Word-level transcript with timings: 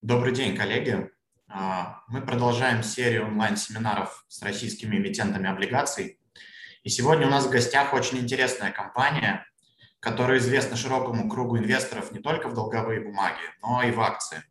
Добрый 0.00 0.32
день, 0.32 0.56
коллеги. 0.56 1.10
А, 1.48 2.02
мы 2.06 2.20
продолжаем 2.20 2.84
серию 2.84 3.26
онлайн-семинаров 3.26 4.24
с 4.28 4.40
российскими 4.42 4.94
эмитентами 4.94 5.50
облигаций. 5.50 6.20
И 6.84 6.88
сегодня 6.88 7.26
у 7.26 7.30
нас 7.30 7.46
в 7.46 7.50
гостях 7.50 7.92
очень 7.92 8.18
интересная 8.18 8.70
компания, 8.70 9.44
которая 9.98 10.38
известна 10.38 10.76
широкому 10.76 11.28
кругу 11.28 11.58
инвесторов 11.58 12.12
не 12.12 12.20
только 12.20 12.48
в 12.48 12.54
долговые 12.54 13.00
бумаги, 13.00 13.40
но 13.60 13.82
и 13.82 13.90
в 13.90 14.00
акции. 14.00 14.44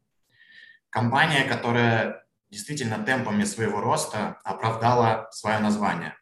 Компания, 0.90 1.46
которая 1.46 2.26
действительно 2.50 3.02
темпами 3.02 3.46
своего 3.46 3.80
роста 3.80 4.42
оправдала 4.44 5.30
свое 5.32 5.60
название. 5.60 6.18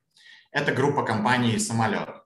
Это 0.52 0.72
группа 0.72 1.04
компаний 1.04 1.58
«Самолет». 1.58 2.25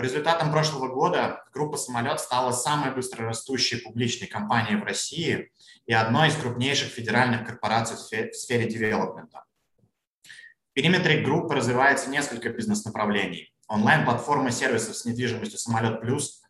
По 0.00 0.02
результатам 0.02 0.50
прошлого 0.50 0.88
года 0.88 1.44
группа 1.52 1.76
«Самолет» 1.76 2.20
стала 2.20 2.52
самой 2.52 2.90
быстрорастущей 2.94 3.82
публичной 3.82 4.28
компанией 4.28 4.76
в 4.76 4.82
России 4.82 5.52
и 5.84 5.92
одной 5.92 6.28
из 6.28 6.36
крупнейших 6.36 6.88
федеральных 6.88 7.46
корпораций 7.46 7.96
в 7.96 8.34
сфере 8.34 8.66
девелопмента. 8.66 9.44
В 10.24 10.72
периметре 10.72 11.20
группы 11.20 11.54
развивается 11.54 12.08
несколько 12.08 12.48
бизнес-направлений. 12.48 13.52
Онлайн-платформа 13.68 14.50
сервисов 14.50 14.96
с 14.96 15.04
недвижимостью 15.04 15.58
«Самолет 15.58 16.00
Плюс», 16.00 16.40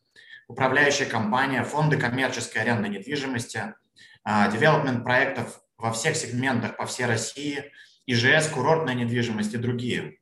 управляющая 0.46 1.06
компания, 1.06 1.64
фонды 1.64 1.96
коммерческой 1.96 2.58
арендной 2.62 2.90
недвижимости, 2.90 3.74
а, 4.22 4.48
девелопмент 4.48 5.02
проектов 5.02 5.60
во 5.76 5.90
всех 5.90 6.14
сегментах 6.14 6.76
по 6.76 6.86
всей 6.86 7.06
России, 7.06 7.64
ИЖС, 8.06 8.46
курортная 8.46 8.94
недвижимость 8.94 9.54
и 9.54 9.58
другие– 9.58 10.18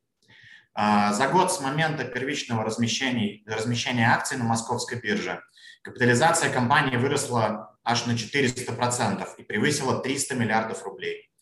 за 0.79 1.29
год 1.33 1.53
с 1.53 1.61
момента 1.61 2.05
первичного 2.05 2.65
размещения, 2.65 3.43
размещения 3.47 4.09
акций 4.09 4.37
на 4.37 4.45
московской 4.45 5.01
бирже 5.01 5.43
капитализация 5.83 6.53
компании 6.53 6.97
выросла 6.97 7.77
аж 7.83 8.07
на 8.07 8.13
400% 8.13 9.27
и 9.39 9.43
превысила 9.43 10.01
300 10.01 10.37
миллиардов 10.37 10.85
рублей. 10.85 11.33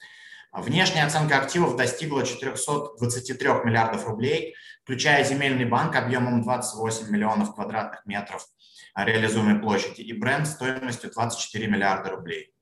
Внешняя 0.53 1.05
оценка 1.05 1.37
активов 1.37 1.77
достигла 1.77 2.25
423 2.25 3.49
миллиардов 3.65 4.07
рублей, 4.07 4.55
включая 4.85 5.23
земельный 5.23 5.67
банк 5.67 5.97
объемом 5.97 6.43
28 6.43 7.11
миллионов 7.11 7.55
квадратных 7.55 8.07
метров 8.07 8.47
реализуемой 8.95 9.61
площади 9.61 10.01
и 10.01 10.15
бренд 10.15 10.47
стоимостью 10.47 11.11
24 11.11 11.67
миллиарда 11.67 12.11
рублей. 12.11 12.55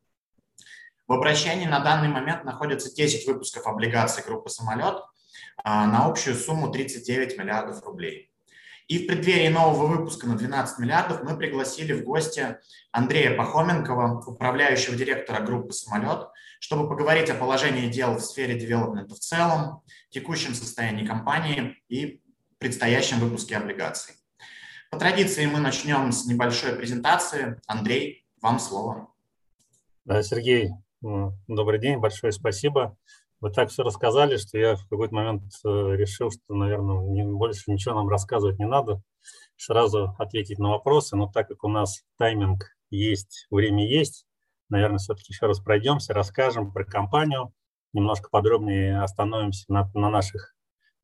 В 1.06 1.12
обращении 1.12 1.66
на 1.66 1.78
данный 1.78 2.08
момент 2.08 2.44
находится 2.44 2.92
10 2.92 3.28
выпусков 3.28 3.64
облигаций 3.68 4.24
группы 4.24 4.48
«Самолет», 4.48 4.96
а, 4.96 5.02
на 5.64 6.06
общую 6.06 6.36
сумму 6.36 6.70
39 6.70 7.38
миллиардов 7.38 7.82
рублей. 7.84 8.30
И 8.86 8.98
в 8.98 9.06
преддверии 9.06 9.48
нового 9.48 9.86
выпуска 9.86 10.26
на 10.26 10.36
12 10.36 10.78
миллиардов 10.78 11.22
мы 11.22 11.38
пригласили 11.38 11.94
в 11.94 12.04
гости 12.04 12.58
Андрея 12.92 13.34
Пахоменкова, 13.34 14.22
управляющего 14.26 14.94
директора 14.94 15.40
группы 15.40 15.72
«Самолет», 15.72 16.28
чтобы 16.60 16.88
поговорить 16.88 17.30
о 17.30 17.34
положении 17.34 17.88
дел 17.88 18.16
в 18.16 18.20
сфере 18.20 18.58
девелопмента 18.58 19.14
в 19.14 19.18
целом, 19.18 19.82
текущем 20.10 20.54
состоянии 20.54 21.06
компании 21.06 21.82
и 21.88 22.20
предстоящем 22.58 23.20
выпуске 23.20 23.56
облигаций. 23.56 24.16
По 24.90 24.98
традиции 24.98 25.46
мы 25.46 25.60
начнем 25.60 26.12
с 26.12 26.26
небольшой 26.26 26.76
презентации. 26.76 27.60
Андрей, 27.66 28.26
вам 28.40 28.58
слово. 28.58 29.08
Да, 30.04 30.22
Сергей, 30.22 30.70
добрый 31.00 31.80
день, 31.80 31.96
большое 31.98 32.32
спасибо. 32.32 32.96
Вы 33.40 33.50
так 33.50 33.68
все 33.68 33.82
рассказали, 33.82 34.36
что 34.36 34.58
я 34.58 34.76
в 34.76 34.86
какой-то 34.88 35.14
момент 35.14 35.42
э, 35.64 35.68
решил, 35.68 36.30
что, 36.30 36.54
наверное, 36.54 37.26
больше 37.26 37.70
ничего 37.70 37.94
нам 37.94 38.08
рассказывать 38.08 38.58
не 38.58 38.66
надо, 38.66 39.02
сразу 39.56 40.14
ответить 40.18 40.58
на 40.58 40.70
вопросы. 40.70 41.16
Но 41.16 41.30
так 41.30 41.48
как 41.48 41.64
у 41.64 41.68
нас 41.68 42.02
тайминг 42.18 42.64
есть, 42.90 43.46
время 43.50 43.86
есть, 43.86 44.26
наверное, 44.68 44.98
все-таки 44.98 45.32
еще 45.32 45.46
раз 45.46 45.60
пройдемся, 45.60 46.14
расскажем 46.14 46.72
про 46.72 46.84
компанию, 46.84 47.52
немножко 47.92 48.28
подробнее 48.30 49.00
остановимся 49.00 49.64
на, 49.68 49.90
на 49.94 50.10
наших 50.10 50.54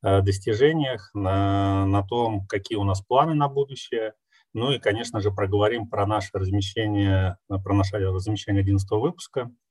э, 0.03 0.21
достижениях, 0.21 1.11
на, 1.13 1.85
на 1.85 2.03
том, 2.03 2.47
какие 2.47 2.77
у 2.77 2.83
нас 2.83 3.01
планы 3.01 3.33
на 3.33 3.49
будущее. 3.49 4.13
Ну 4.53 4.71
и, 4.71 4.79
конечно 4.79 5.21
же, 5.21 5.31
проговорим 5.31 5.87
про 5.87 6.05
наше 6.05 6.29
размещение, 6.33 7.37
про 7.47 7.73
наше 7.73 7.97
размещение 7.97 8.61
11 8.61 8.89
выпуска– 8.91 9.51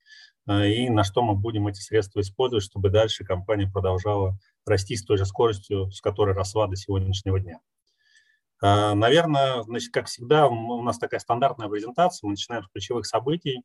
и 0.59 0.89
на 0.89 1.03
что 1.03 1.21
мы 1.21 1.35
будем 1.35 1.67
эти 1.67 1.79
средства 1.79 2.21
использовать, 2.21 2.63
чтобы 2.63 2.89
дальше 2.89 3.23
компания 3.23 3.69
продолжала 3.71 4.37
расти 4.65 4.95
с 4.95 5.03
той 5.03 5.17
же 5.17 5.25
скоростью, 5.25 5.91
с 5.91 6.01
которой 6.01 6.33
росла 6.35 6.67
до 6.67 6.75
сегодняшнего 6.75 7.39
дня. 7.39 7.59
Э, 8.61 8.93
наверное, 8.93 9.63
значит, 9.63 9.91
как 9.93 10.07
всегда, 10.07 10.47
у 10.47 10.81
нас 10.81 10.97
такая 10.97 11.19
стандартная 11.19 11.69
презентация, 11.69 12.27
мы 12.27 12.31
начинаем 12.31 12.63
с 12.63 12.69
ключевых 12.69 13.05
событий. 13.05 13.63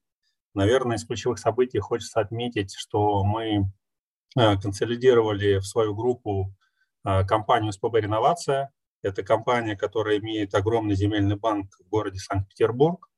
Наверное, 0.54 0.96
из 0.96 1.04
ключевых 1.04 1.38
событий 1.38 1.78
хочется 1.78 2.20
отметить, 2.20 2.74
что 2.74 3.24
мы 3.24 3.70
э, 4.36 4.56
консолидировали 4.58 5.58
в 5.58 5.66
свою 5.66 5.94
группу 5.94 6.52
компанию 7.28 7.70
СПБ 7.70 8.00
«Реновация». 8.00 8.72
Это 9.00 9.22
компания, 9.22 9.76
которая 9.76 10.18
имеет 10.18 10.52
огромный 10.56 10.96
земельный 10.96 11.36
банк 11.36 11.76
в 11.78 11.88
городе 11.88 12.18
Санкт-Петербург. 12.18 13.08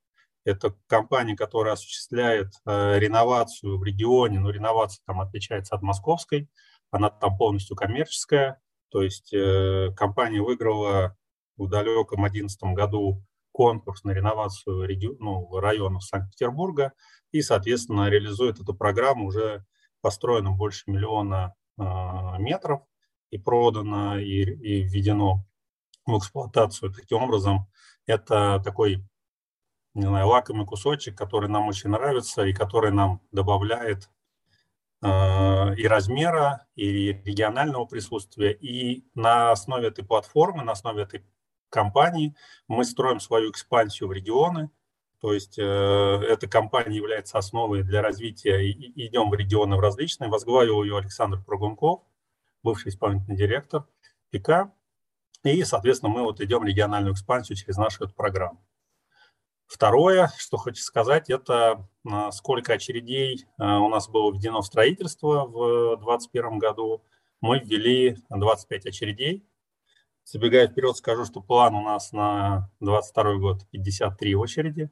Это 0.45 0.75
компания, 0.87 1.35
которая 1.35 1.73
осуществляет 1.73 2.53
э, 2.65 2.99
реновацию 2.99 3.77
в 3.77 3.83
регионе, 3.83 4.39
но 4.39 4.49
реновация 4.49 5.03
там 5.05 5.21
отличается 5.21 5.75
от 5.75 5.81
московской, 5.81 6.49
она 6.91 7.09
там 7.09 7.37
полностью 7.37 7.75
коммерческая. 7.75 8.61
То 8.89 9.01
есть 9.01 9.33
э, 9.33 9.91
компания 9.95 10.41
выиграла 10.41 11.15
в 11.57 11.67
далеком 11.67 12.21
2011 12.21 12.63
году 12.75 13.23
конкурс 13.51 14.03
на 14.03 14.11
реновацию 14.11 14.85
реги... 14.85 15.09
ну, 15.19 15.59
районов 15.59 16.03
Санкт-Петербурга 16.03 16.93
и, 17.31 17.41
соответственно, 17.41 18.09
реализует 18.09 18.59
эту 18.59 18.73
программу 18.73 19.27
уже 19.27 19.65
построено 20.01 20.51
больше 20.51 20.83
миллиона 20.87 21.53
э, 21.77 21.83
метров 22.39 22.81
и 23.31 23.37
продано, 23.37 24.17
и, 24.17 24.43
и 24.43 24.83
введено 24.83 25.45
в 26.05 26.17
эксплуатацию. 26.17 26.91
Таким 26.91 27.19
образом, 27.19 27.67
это 28.05 28.61
такой 28.63 29.03
не 29.93 30.03
знаю, 30.03 30.27
лакомый 30.27 30.65
кусочек, 30.65 31.17
который 31.17 31.49
нам 31.49 31.67
очень 31.67 31.89
нравится 31.89 32.43
и 32.45 32.53
который 32.53 32.91
нам 32.91 33.21
добавляет 33.31 34.09
э, 35.01 35.75
и 35.75 35.87
размера, 35.87 36.67
и 36.75 37.13
регионального 37.25 37.85
присутствия. 37.85 38.53
И 38.53 39.05
на 39.15 39.51
основе 39.51 39.87
этой 39.87 40.05
платформы, 40.05 40.63
на 40.63 40.73
основе 40.73 41.03
этой 41.03 41.25
компании 41.69 42.35
мы 42.67 42.85
строим 42.85 43.19
свою 43.19 43.51
экспансию 43.51 44.09
в 44.09 44.13
регионы. 44.13 44.69
То 45.21 45.33
есть 45.33 45.57
э, 45.59 45.63
эта 45.63 46.47
компания 46.47 46.95
является 46.95 47.37
основой 47.37 47.83
для 47.83 48.01
развития 48.01 48.61
и 48.61 49.07
идем 49.07 49.29
в 49.29 49.33
регионы 49.33 49.75
в 49.75 49.79
различные. 49.79 50.29
Возглавил 50.29 50.83
ее 50.83 50.97
Александр 50.97 51.41
Прогунков, 51.43 52.03
бывший 52.63 52.89
исполнительный 52.89 53.35
директор 53.35 53.85
ПК. 54.31 54.71
И, 55.43 55.63
соответственно, 55.63 56.13
мы 56.13 56.23
вот 56.23 56.41
идем 56.41 56.63
региональную 56.63 57.13
экспансию 57.13 57.57
через 57.57 57.77
нашу 57.77 58.05
эту 58.05 58.13
программу. 58.13 58.61
Второе, 59.69 60.31
что 60.39 60.57
хочу 60.57 60.81
сказать, 60.81 61.29
это 61.29 61.87
а, 62.03 62.31
сколько 62.31 62.73
очередей 62.73 63.45
а, 63.59 63.79
у 63.79 63.87
нас 63.87 64.09
было 64.09 64.33
введено 64.33 64.61
в 64.61 64.65
строительство 64.65 65.45
в 65.45 65.97
2021 65.97 66.57
году. 66.57 67.05
Мы 67.39 67.59
ввели 67.59 68.17
25 68.31 68.87
очередей. 68.87 69.47
Забегая 70.23 70.67
вперед, 70.67 70.97
скажу, 70.97 71.23
что 71.23 71.41
план 71.41 71.75
у 71.75 71.83
нас 71.83 72.11
на 72.11 72.71
2022 72.79 73.35
год 73.35 73.69
53 73.69 74.35
очереди. 74.35 74.89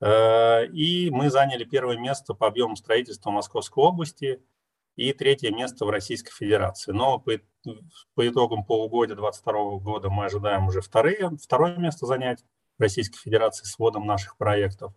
Э, 0.00 0.66
и 0.66 1.10
мы 1.10 1.30
заняли 1.30 1.62
первое 1.62 1.98
место 1.98 2.34
по 2.34 2.48
объему 2.48 2.74
строительства 2.74 3.30
Московской 3.30 3.84
области 3.84 4.42
и 4.96 5.12
третье 5.12 5.52
место 5.52 5.84
в 5.84 5.90
Российской 5.90 6.32
Федерации. 6.32 6.90
Но 6.90 7.20
по, 7.20 8.28
итогам 8.28 8.64
полугодия 8.64 9.14
2022 9.14 9.78
года 9.78 10.10
мы 10.10 10.24
ожидаем 10.24 10.66
уже 10.66 10.80
вторые, 10.80 11.30
второе 11.40 11.76
место 11.76 12.06
занять. 12.06 12.44
Российской 12.78 13.18
Федерации 13.18 13.64
с 13.64 13.78
вводом 13.78 14.06
наших 14.06 14.36
проектов. 14.36 14.94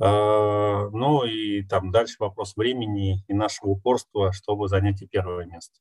А, 0.00 0.88
ну 0.90 1.24
и 1.24 1.62
там 1.62 1.90
дальше 1.90 2.16
вопрос 2.18 2.56
времени 2.56 3.24
и 3.28 3.34
нашего 3.34 3.70
упорства, 3.70 4.32
чтобы 4.32 4.68
занять 4.68 5.02
и 5.02 5.06
первое 5.06 5.46
место. 5.46 5.78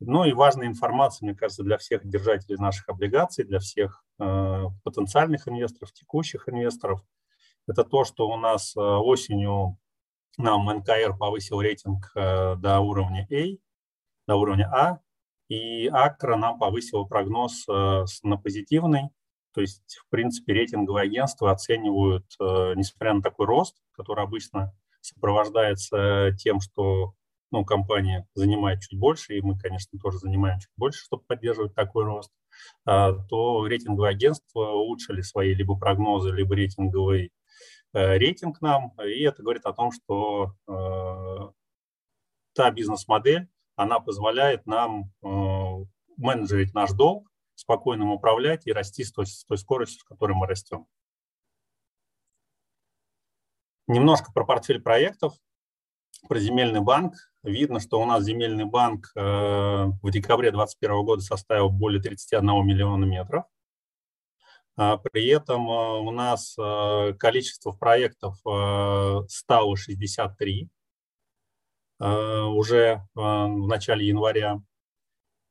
Ну 0.00 0.24
и 0.24 0.32
важная 0.32 0.66
информация, 0.66 1.26
мне 1.26 1.36
кажется, 1.36 1.62
для 1.62 1.76
всех 1.76 2.08
держателей 2.08 2.56
наших 2.56 2.88
облигаций, 2.88 3.44
для 3.44 3.58
всех 3.58 4.02
э, 4.18 4.64
потенциальных 4.82 5.46
инвесторов, 5.46 5.92
текущих 5.92 6.48
инвесторов, 6.48 7.02
это 7.68 7.84
то, 7.84 8.04
что 8.04 8.28
у 8.28 8.36
нас 8.36 8.74
э, 8.76 8.80
осенью 8.80 9.78
нам 10.38 10.66
НКР 10.66 11.16
повысил 11.18 11.60
рейтинг 11.60 12.12
э, 12.14 12.56
до 12.56 12.80
уровня 12.80 13.28
A, 13.30 13.58
до 14.26 14.36
уровня 14.36 14.70
А, 14.72 15.00
и 15.48 15.86
Акра 15.88 16.36
нам 16.36 16.58
повысил 16.58 17.06
прогноз 17.06 17.66
э, 17.68 18.04
на 18.22 18.36
позитивный 18.38 19.10
то 19.52 19.60
есть, 19.60 19.96
в 19.96 20.08
принципе, 20.10 20.52
рейтинговые 20.52 21.04
агентства 21.04 21.50
оценивают, 21.50 22.24
э, 22.40 22.74
несмотря 22.76 23.14
на 23.14 23.22
такой 23.22 23.46
рост, 23.46 23.76
который 23.92 24.24
обычно 24.24 24.72
сопровождается 25.00 26.32
тем, 26.38 26.60
что 26.60 27.14
ну, 27.50 27.64
компания 27.64 28.28
занимает 28.34 28.80
чуть 28.80 28.98
больше, 28.98 29.36
и 29.36 29.40
мы, 29.40 29.58
конечно, 29.58 29.98
тоже 29.98 30.18
занимаем 30.18 30.60
чуть 30.60 30.70
больше, 30.76 31.02
чтобы 31.02 31.24
поддерживать 31.24 31.74
такой 31.74 32.04
рост, 32.04 32.30
а, 32.84 33.12
то 33.12 33.66
рейтинговые 33.66 34.10
агентства 34.10 34.70
улучшили 34.70 35.20
свои 35.22 35.52
либо 35.52 35.76
прогнозы, 35.76 36.30
либо 36.30 36.54
рейтинговый 36.54 37.32
рейтинг 37.92 38.60
нам, 38.60 38.92
и 39.04 39.22
это 39.22 39.42
говорит 39.42 39.66
о 39.66 39.72
том, 39.72 39.90
что 39.90 40.52
та 42.54 42.70
бизнес-модель, 42.70 43.48
она 43.74 43.98
позволяет 43.98 44.64
нам 44.66 45.10
менеджерить 46.16 46.72
наш 46.72 46.92
долг, 46.92 47.29
спокойно 47.60 48.10
управлять 48.12 48.66
и 48.66 48.72
расти 48.72 49.04
с 49.04 49.12
той, 49.12 49.26
с 49.26 49.44
той 49.44 49.58
скоростью, 49.58 50.00
с 50.00 50.04
которой 50.04 50.32
мы 50.32 50.46
растем. 50.46 50.86
Немножко 53.86 54.32
про 54.32 54.44
портфель 54.44 54.80
проектов, 54.80 55.34
про 56.28 56.38
земельный 56.38 56.80
банк. 56.80 57.14
Видно, 57.42 57.80
что 57.80 58.00
у 58.00 58.06
нас 58.06 58.24
земельный 58.24 58.64
банк 58.64 59.10
э, 59.16 59.20
в 59.20 60.10
декабре 60.10 60.50
2021 60.50 61.04
года 61.04 61.22
составил 61.22 61.70
более 61.70 62.00
31 62.00 62.46
миллиона 62.66 63.04
метров. 63.04 63.44
А 64.76 64.96
при 64.96 65.26
этом 65.28 65.68
э, 65.68 65.98
у 66.00 66.10
нас 66.10 66.56
э, 66.58 67.14
количество 67.18 67.72
проектов 67.72 68.38
стало 69.28 69.76
63 69.76 70.68
уже 72.02 73.06
в 73.14 73.66
начале 73.66 74.06
января. 74.06 74.62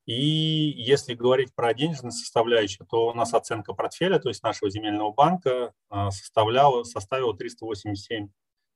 И 0.10 0.74
если 0.76 1.14
говорить 1.14 1.54
про 1.54 1.72
денежную 1.76 2.12
составляющую, 2.12 2.88
то 2.88 3.10
у 3.10 3.14
нас 3.14 3.36
оценка 3.36 3.74
портфеля, 3.76 4.18
то 4.18 4.30
есть 4.30 4.42
нашего 4.42 4.72
земельного 4.72 5.14
банка, 5.14 5.72
а, 5.88 6.10
составляла, 6.10 6.84
составила 6.84 7.38
387 7.38 8.30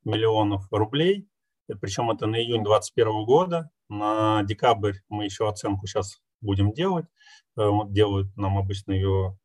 миллионов 0.05 0.67
рублей. 0.69 1.27
Причем 1.81 2.11
это 2.11 2.27
на 2.27 2.35
июнь 2.35 2.63
2021 2.63 3.25
года. 3.25 3.71
На 3.89 4.43
декабрь 4.43 4.97
мы 5.09 5.25
еще 5.25 5.49
оценку 5.49 5.87
сейчас 5.87 6.21
будем 6.39 6.71
делать. 6.71 7.07
Э, 7.57 7.67
делают 7.87 8.37
нам 8.37 8.59
обычно 8.59 8.91
ее, 8.91 9.35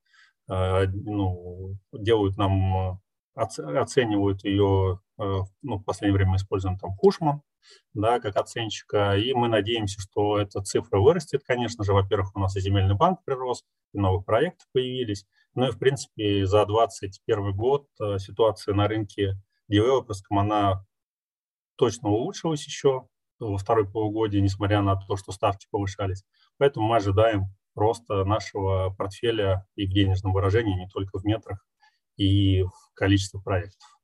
э, 0.51 0.89
ну, 0.89 1.75
делают 1.91 2.37
нам, 2.37 2.77
э, 2.77 2.99
оценивают 3.35 4.45
ее, 4.45 5.01
ну, 5.17 5.79
в 5.79 5.85
последнее 5.85 6.19
время 6.19 6.37
используем 6.37 6.77
там 6.77 6.95
Кушман, 6.97 7.41
да, 7.95 8.21
как 8.21 8.37
оценщика, 8.37 9.17
и 9.17 9.33
мы 9.35 9.49
надеемся, 9.49 10.01
что 10.01 10.39
эта 10.39 10.63
цифра 10.63 10.99
вырастет, 11.01 11.43
конечно 11.45 11.85
же. 11.85 11.93
Во-первых, 11.93 12.35
у 12.35 12.41
нас 12.41 12.57
и 12.57 12.61
земельный 12.61 12.95
банк 12.95 13.25
прирос, 13.25 13.65
и 13.93 13.99
новые 13.99 14.23
проекты 14.23 14.65
появились. 14.73 15.27
Ну 15.55 15.69
и, 15.69 15.71
в 15.71 15.79
принципе, 15.79 16.47
за 16.47 16.65
2021 16.67 17.55
год 17.55 17.87
э, 18.01 18.19
ситуация 18.19 18.75
на 18.75 18.87
рынке 18.87 19.35
девелоперском, 19.69 20.39
она 20.39 20.85
точно 21.77 22.11
улучшилась 22.11 22.65
еще 22.67 23.09
во 23.39 23.57
второй 23.57 23.91
полугодии, 23.91 24.39
несмотря 24.39 24.83
на 24.83 24.97
то, 24.97 25.17
что 25.17 25.33
ставки 25.33 25.67
повышались. 25.71 26.25
Поэтому 26.59 26.89
мы 26.89 26.97
ожидаем 26.97 27.47
роста 27.75 28.25
нашего 28.25 28.91
портфеля 28.91 29.67
и 29.77 29.87
в 29.87 29.91
денежном 29.91 30.33
выражении, 30.33 30.75
не 30.75 30.89
только 30.89 31.19
в 31.19 31.25
метрах, 31.25 31.65
и 32.17 32.63
в 32.63 32.73
количестве 32.95 33.41
проектов. 33.41 33.98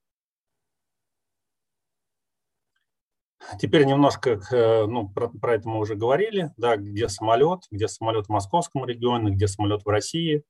Теперь 3.58 3.84
немножко, 3.84 4.40
э, 4.50 4.86
ну, 4.86 5.08
про, 5.08 5.28
про 5.28 5.54
это 5.54 5.68
мы 5.68 5.78
уже 5.78 5.94
говорили, 5.94 6.52
да, 6.56 6.76
где 6.76 7.08
самолет, 7.08 7.62
где 7.70 7.88
самолет 7.88 8.26
в 8.26 8.30
московском 8.30 8.84
регионе, 8.84 9.30
где 9.32 9.46
самолет 9.46 9.84
в 9.84 9.88
России. 9.88 10.44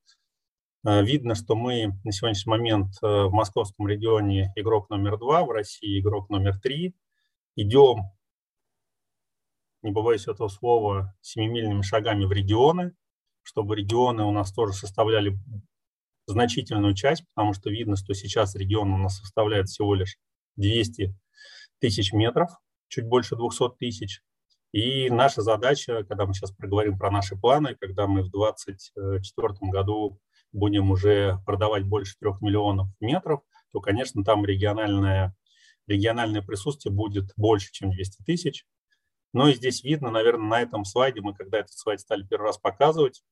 Э, 0.87 1.03
видно, 1.03 1.35
что 1.35 1.55
мы 1.57 1.99
на 2.05 2.13
сегодняшний 2.13 2.51
момент 2.51 2.89
э, 3.03 3.07
в 3.07 3.33
московском 3.33 3.89
регионе 3.89 4.53
игрок 4.57 4.91
номер 4.91 5.19
два, 5.19 5.45
в 5.45 5.51
России 5.51 6.01
игрок 6.01 6.31
номер 6.31 6.59
три. 6.59 6.95
Идем, 7.57 8.05
не 9.83 9.93
побоюсь 9.93 10.29
этого 10.29 10.49
слова, 10.49 11.15
семимильными 11.21 11.83
шагами 11.83 12.25
в 12.25 12.33
регионы, 12.33 12.95
чтобы 13.43 13.77
регионы 13.77 14.25
у 14.25 14.31
нас 14.31 14.53
тоже 14.53 14.73
составляли 14.73 15.39
значительную 16.27 16.95
часть, 16.95 17.25
потому 17.35 17.53
что 17.53 17.71
видно, 17.71 17.97
что 17.97 18.15
сейчас 18.15 18.55
регион 18.55 18.93
у 18.93 18.99
нас 18.99 19.19
составляет 19.19 19.69
всего 19.69 19.95
лишь 19.95 20.17
200 20.57 21.15
тысяч 21.81 22.13
метров, 22.13 22.51
чуть 22.89 23.07
больше 23.07 23.37
200 23.37 23.77
тысяч. 23.79 24.23
И 24.73 25.09
наша 25.09 25.43
задача, 25.43 26.03
когда 26.05 26.27
мы 26.27 26.35
сейчас 26.35 26.51
проговорим 26.51 26.99
про 26.99 27.11
наши 27.11 27.37
планы, 27.37 27.77
когда 27.81 28.07
мы 28.07 28.23
в 28.23 28.31
2024 28.31 29.71
году 29.71 30.19
будем 30.53 30.91
уже 30.91 31.39
продавать 31.47 31.85
больше 31.85 32.17
3 32.21 32.33
миллионов 32.41 32.89
метров, 33.01 33.41
то, 33.73 33.81
конечно, 33.81 34.25
там 34.25 34.45
региональное, 34.45 35.35
региональное 35.87 36.43
присутствие 36.43 36.93
будет 36.93 37.33
больше, 37.37 37.71
чем 37.73 37.91
200 37.91 38.23
тысяч. 38.25 38.67
Но 39.33 39.49
и 39.49 39.55
здесь 39.55 39.83
видно, 39.83 40.11
наверное, 40.11 40.49
на 40.49 40.61
этом 40.63 40.85
слайде, 40.85 41.21
мы 41.21 41.35
когда 41.35 41.59
этот 41.59 41.73
слайд 41.73 42.01
стали 42.01 42.25
первый 42.25 42.47
раз 42.47 42.59
показывать, 42.59 43.23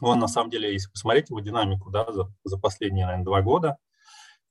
он 0.00 0.18
на 0.18 0.28
самом 0.28 0.50
деле, 0.50 0.72
если 0.72 0.90
посмотреть 0.90 1.30
его 1.30 1.40
динамику 1.40 1.90
да, 1.90 2.10
за, 2.10 2.32
за 2.44 2.58
последние, 2.58 3.06
наверное, 3.06 3.24
два 3.24 3.42
года, 3.42 3.76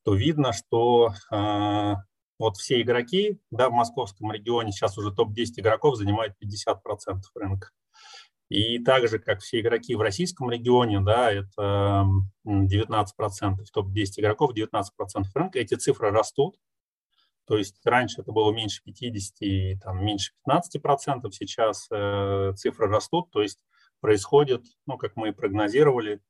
то 0.04 0.14
видно, 0.14 0.54
что 0.54 1.14
э, 1.32 1.94
вот 2.40 2.58
все 2.58 2.82
игроки 2.82 3.40
да, 3.52 3.70
в 3.70 3.74
московском 3.74 4.32
регионе, 4.32 4.72
сейчас 4.72 4.98
уже 4.98 5.12
топ-10 5.12 5.60
игроков 5.60 5.98
занимают 5.98 6.36
50% 6.42 7.20
рынка. 7.36 7.70
И 8.48 8.80
также, 8.80 9.20
как 9.20 9.42
все 9.42 9.60
игроки 9.60 9.94
в 9.94 10.02
российском 10.02 10.50
регионе, 10.50 11.02
да, 11.02 11.32
это 11.32 12.08
19%, 12.48 13.06
топ-10 13.72 14.06
игроков, 14.18 14.54
19% 14.56 14.84
рынка, 15.36 15.60
эти 15.60 15.76
цифры 15.76 16.10
растут. 16.10 16.56
То 17.46 17.58
есть 17.58 17.80
раньше 17.84 18.22
это 18.22 18.32
было 18.32 18.52
меньше 18.52 18.82
50, 18.84 19.82
там, 19.82 20.04
меньше 20.04 20.34
15%, 20.48 21.32
сейчас 21.32 21.88
э, 21.92 22.54
цифры 22.56 22.88
растут, 22.88 23.32
то 23.32 23.42
есть 23.42 23.60
происходит, 24.02 24.64
ну, 24.86 24.98
как 24.98 25.16
мы 25.16 25.30
и 25.30 25.32
прогнозировали, 25.32 26.22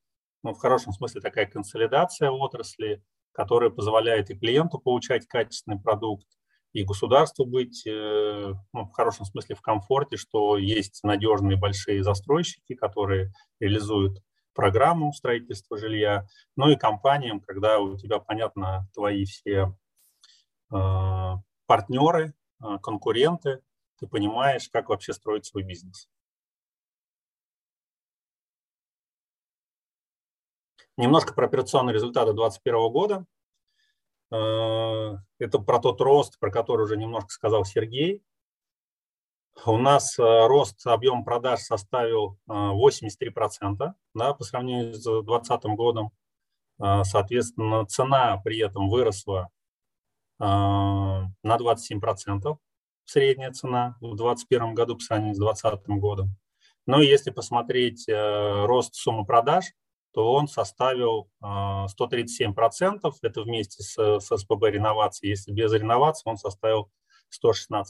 ну, 0.44 0.54
в 0.54 0.60
хорошем 0.60 0.94
смысле 0.94 1.20
такая 1.20 1.46
консолидация 1.46 2.32
отрасли, 2.32 3.04
которая 3.32 3.70
позволяет 3.70 4.30
и 4.30 4.38
клиенту 4.38 4.80
получать 4.80 5.28
качественный 5.28 5.80
продукт, 5.80 6.28
и 6.74 6.84
государству 6.84 7.46
быть 7.46 7.86
э, 7.88 8.54
ну, 8.74 8.86
в 8.86 8.92
хорошем 8.92 9.26
смысле 9.26 9.56
в 9.56 9.62
комфорте, 9.62 10.18
что 10.18 10.58
есть 10.58 11.04
надежные 11.04 11.58
большие 11.58 12.04
застройщики, 12.04 12.76
которые 12.76 13.32
реализуют 13.60 14.20
программу 14.54 15.14
строительства 15.14 15.78
жилья, 15.78 16.28
ну 16.56 16.70
и 16.70 16.76
компаниям, 16.76 17.40
когда 17.40 17.80
у 17.80 17.98
тебя, 17.98 18.20
понятно, 18.20 18.88
твои 18.94 19.26
все 19.26 19.74
э, 20.72 21.34
партнеры, 21.66 22.34
э, 22.62 22.78
конкуренты, 22.84 23.62
ты 24.00 24.08
понимаешь, 24.08 24.70
как 24.72 24.90
вообще 24.90 25.14
строить 25.14 25.46
свой 25.46 25.64
бизнес. 25.64 26.08
Немножко 31.00 31.34
про 31.34 31.46
операционные 31.46 31.94
результаты 31.94 32.34
2021 32.34 32.92
года. 32.92 33.26
Э, 34.32 35.16
это 35.40 35.60
про 35.60 35.80
тот 35.80 36.02
рост, 36.02 36.38
про 36.40 36.52
который 36.52 36.84
уже 36.84 36.98
немножко 36.98 37.30
сказал 37.30 37.64
Сергей. 37.64 38.22
У 39.66 39.78
нас 39.78 40.20
э, 40.20 40.22
рост 40.22 40.86
объем 40.86 41.24
продаж 41.24 41.62
составил 41.62 42.38
83% 42.50 43.78
э, 43.80 43.94
да, 44.14 44.34
по 44.34 44.44
сравнению 44.44 44.94
с 44.94 45.02
2020 45.02 45.64
годом. 45.78 46.12
Соответственно, 46.78 47.86
цена 47.86 48.36
при 48.44 48.60
этом 48.60 48.90
выросла 48.90 49.50
на 50.38 51.30
27%, 51.44 52.58
средняя 53.06 53.52
цена 53.52 53.98
в 54.02 54.16
2021 54.16 54.76
году 54.76 54.96
по 54.96 55.02
сравнению 55.02 55.36
с 55.36 55.40
2020 55.40 55.88
годом. 56.00 56.36
Но 56.86 57.02
если 57.02 57.32
посмотреть 57.32 58.06
рост 58.08 58.96
суммы 58.96 59.26
продаж, 59.26 59.66
то 60.12 60.34
он 60.34 60.48
составил 60.48 61.30
137%, 61.42 63.00
а, 63.04 63.12
это 63.22 63.42
вместе 63.42 63.84
с, 63.84 64.20
с 64.20 64.38
СПБ 64.38 64.72
реновации. 64.72 65.28
Если 65.28 65.52
без 65.52 65.72
реновации, 65.74 66.30
он 66.30 66.38
составил 66.38 66.92
116%. 67.30 67.84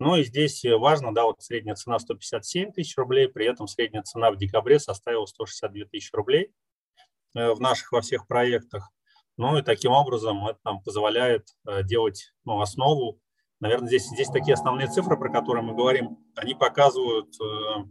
Ну 0.00 0.16
и 0.16 0.24
здесь 0.24 0.64
важно, 0.64 1.14
да, 1.14 1.24
вот 1.24 1.42
средняя 1.42 1.76
цена 1.76 1.98
157 1.98 2.72
тысяч 2.72 2.96
рублей, 2.96 3.28
при 3.28 3.46
этом 3.46 3.66
средняя 3.66 4.02
цена 4.02 4.30
в 4.30 4.36
декабре 4.36 4.78
составила 4.78 5.26
162 5.26 5.84
тысячи 5.86 6.14
рублей 6.14 6.52
э, 7.34 7.52
в 7.52 7.60
наших 7.60 7.92
во 7.92 8.00
всех 8.00 8.26
проектах. 8.26 8.90
Ну 9.36 9.56
и 9.56 9.62
таким 9.62 9.92
образом 9.92 10.46
это 10.46 10.58
нам 10.64 10.82
позволяет 10.82 11.48
э, 11.66 11.82
делать 11.84 12.34
ну, 12.44 12.60
основу. 12.60 13.20
Наверное, 13.60 13.88
здесь, 13.88 14.06
здесь 14.06 14.28
такие 14.28 14.54
основные 14.54 14.88
цифры, 14.88 15.16
про 15.16 15.30
которые 15.30 15.64
мы 15.64 15.74
говорим, 15.74 16.18
они 16.36 16.54
показывают 16.54 17.34
э, 17.40 17.84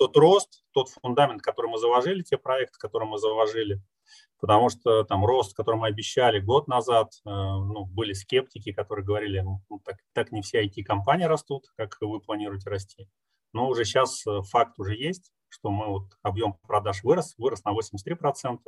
тот 0.00 0.16
рост, 0.16 0.64
тот 0.70 0.88
фундамент, 0.88 1.42
который 1.42 1.70
мы 1.70 1.76
заложили, 1.76 2.22
те 2.22 2.38
проекты, 2.38 2.78
которые 2.78 3.06
мы 3.06 3.18
заложили, 3.18 3.82
потому 4.38 4.70
что 4.70 5.04
там 5.04 5.26
рост, 5.26 5.54
который 5.54 5.76
мы 5.76 5.88
обещали 5.88 6.40
год 6.40 6.68
назад, 6.68 7.12
э, 7.26 7.28
ну, 7.28 7.84
были 7.84 8.14
скептики, 8.14 8.72
которые 8.72 9.04
говорили, 9.04 9.40
ну, 9.40 9.60
так, 9.84 9.98
так 10.14 10.32
не 10.32 10.40
все 10.40 10.64
IT-компании 10.64 11.24
растут, 11.24 11.66
как 11.76 11.98
вы 12.00 12.18
планируете 12.18 12.70
расти. 12.70 13.10
Но 13.52 13.68
уже 13.68 13.84
сейчас 13.84 14.26
э, 14.26 14.40
факт 14.44 14.78
уже 14.78 14.96
есть, 14.96 15.32
что 15.50 15.70
мы 15.70 15.88
вот 15.88 16.04
объем 16.22 16.54
продаж 16.66 17.04
вырос, 17.04 17.34
вырос 17.36 17.62
на 17.64 17.74
83%, 17.76 18.58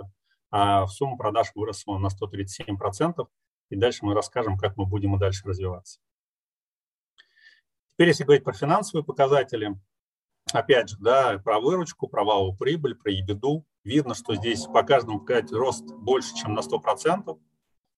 а 0.51 0.87
сумма 0.87 1.17
продаж 1.17 1.53
выросла 1.55 1.97
на 1.97 2.09
137%. 2.09 3.27
И 3.71 3.77
дальше 3.77 4.01
мы 4.05 4.13
расскажем, 4.13 4.59
как 4.59 4.77
мы 4.77 4.85
будем 4.85 5.17
и 5.17 5.19
дальше 5.19 5.49
развиваться. 5.49 5.99
Теперь, 7.93 8.09
если 8.09 8.25
говорить 8.25 8.45
про 8.45 8.53
финансовые 8.53 9.03
показатели, 9.03 9.79
опять 10.55 10.91
же, 10.91 10.97
да, 10.99 11.39
про 11.39 11.61
выручку, 11.61 12.09
про 12.09 12.25
валовую 12.25 12.57
прибыль, 12.57 12.95
про 12.95 13.11
ебеду. 13.11 13.67
Видно, 13.85 14.15
что 14.15 14.35
здесь 14.35 14.67
по 14.67 14.83
каждому 14.83 15.21
показателю 15.21 15.59
рост 15.59 15.85
больше, 15.95 16.35
чем 16.35 16.55
на 16.55 16.61
100%. 16.61 17.39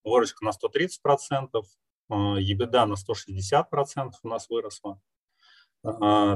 выручка 0.05 0.45
на 0.45 0.51
130%, 0.51 1.63
EBITDA 2.11 2.85
на 2.85 2.95
160% 2.95 4.13
у 4.23 4.29
нас 4.29 4.49
выросла. 4.49 5.01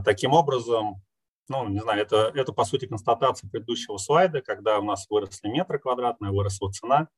Таким 0.05 0.33
образом, 0.33 1.03
ну, 1.49 1.69
не 1.69 1.81
знаю, 1.81 2.03
это, 2.03 2.31
это 2.35 2.53
по 2.53 2.65
сути 2.65 2.87
констатация 2.87 3.49
предыдущего 3.49 3.97
слайда, 3.97 4.43
когда 4.43 4.79
у 4.79 4.83
нас 4.83 5.09
выросли 5.09 5.49
метры 5.49 5.79
квадратные, 5.79 6.33
выросла 6.33 6.71
цена. 6.71 7.09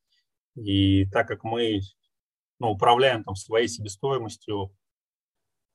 И 0.55 1.07
так 1.07 1.27
как 1.27 1.43
мы 1.43 1.81
ну, 2.61 2.71
управляем 2.71 3.25
там 3.25 3.35
своей 3.35 3.67
себестоимостью, 3.67 4.73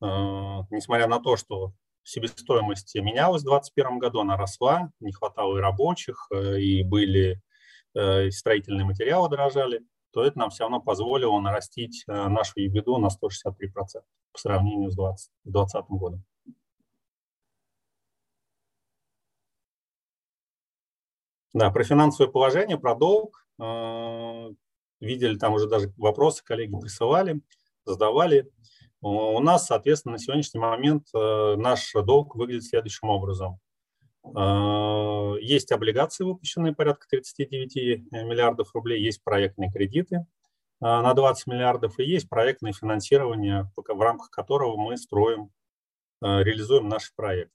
э, 0.02 0.06
несмотря 0.06 1.08
на 1.08 1.20
то, 1.20 1.36
что 1.36 1.74
себестоимость 2.06 2.96
менялась 2.96 3.42
в 3.42 3.46
2021 3.46 4.00
году, 4.00 4.20
она 4.22 4.38
росла, 4.38 4.92
не 5.00 5.12
хватало 5.12 5.58
и 5.58 5.62
рабочих, 5.62 6.28
э, 6.32 6.60
и 6.60 6.84
были 6.84 7.42
э, 7.96 8.28
и 8.28 8.32
строительные 8.32 8.86
материалы 8.86 9.28
дорожали, 9.28 9.82
то 10.12 10.24
это 10.24 10.38
нам 10.38 10.52
все 10.52 10.64
равно 10.64 10.80
позволило 10.80 11.38
нарастить 11.40 12.06
э, 12.08 12.28
нашу 12.30 12.60
EBITDA 12.60 13.00
на 13.00 13.08
163% 13.08 14.04
по 14.32 14.40
сравнению 14.40 14.92
с 14.92 14.96
2020 14.96 15.86
годом. 15.90 16.24
Да, 21.54 21.72
про 21.72 21.84
финансовое 21.84 22.32
положение, 22.32 22.78
про 22.78 22.96
долг. 22.96 23.48
Видели 25.00 25.38
там 25.38 25.54
уже 25.54 25.70
даже 25.70 25.94
вопросы, 25.96 26.44
коллеги 26.44 26.78
присылали, 26.78 27.40
задавали. 27.86 28.52
У 29.08 29.40
нас, 29.40 29.68
соответственно, 29.68 30.14
на 30.14 30.18
сегодняшний 30.18 30.60
момент 30.60 31.10
э, 31.14 31.56
наш 31.58 31.94
долг 31.94 32.36
выглядит 32.36 32.64
следующим 32.64 33.10
образом. 33.10 33.60
Э, 34.24 35.36
есть 35.42 35.72
облигации, 35.72 36.24
выпущенные 36.24 36.74
порядка 36.74 37.06
39 37.12 38.12
миллиардов 38.12 38.74
рублей, 38.74 39.04
есть 39.04 39.24
проектные 39.24 39.72
кредиты 39.72 40.26
на 40.82 41.14
20 41.14 41.46
миллиардов 41.46 42.00
и 42.00 42.04
есть 42.04 42.28
проектное 42.28 42.74
финансирование, 42.74 43.72
в 43.76 44.02
рамках 44.02 44.32
которого 44.32 44.76
мы 44.76 44.98
строим, 44.98 45.52
реализуем 46.22 46.90
наш 46.90 47.14
проект. 47.16 47.54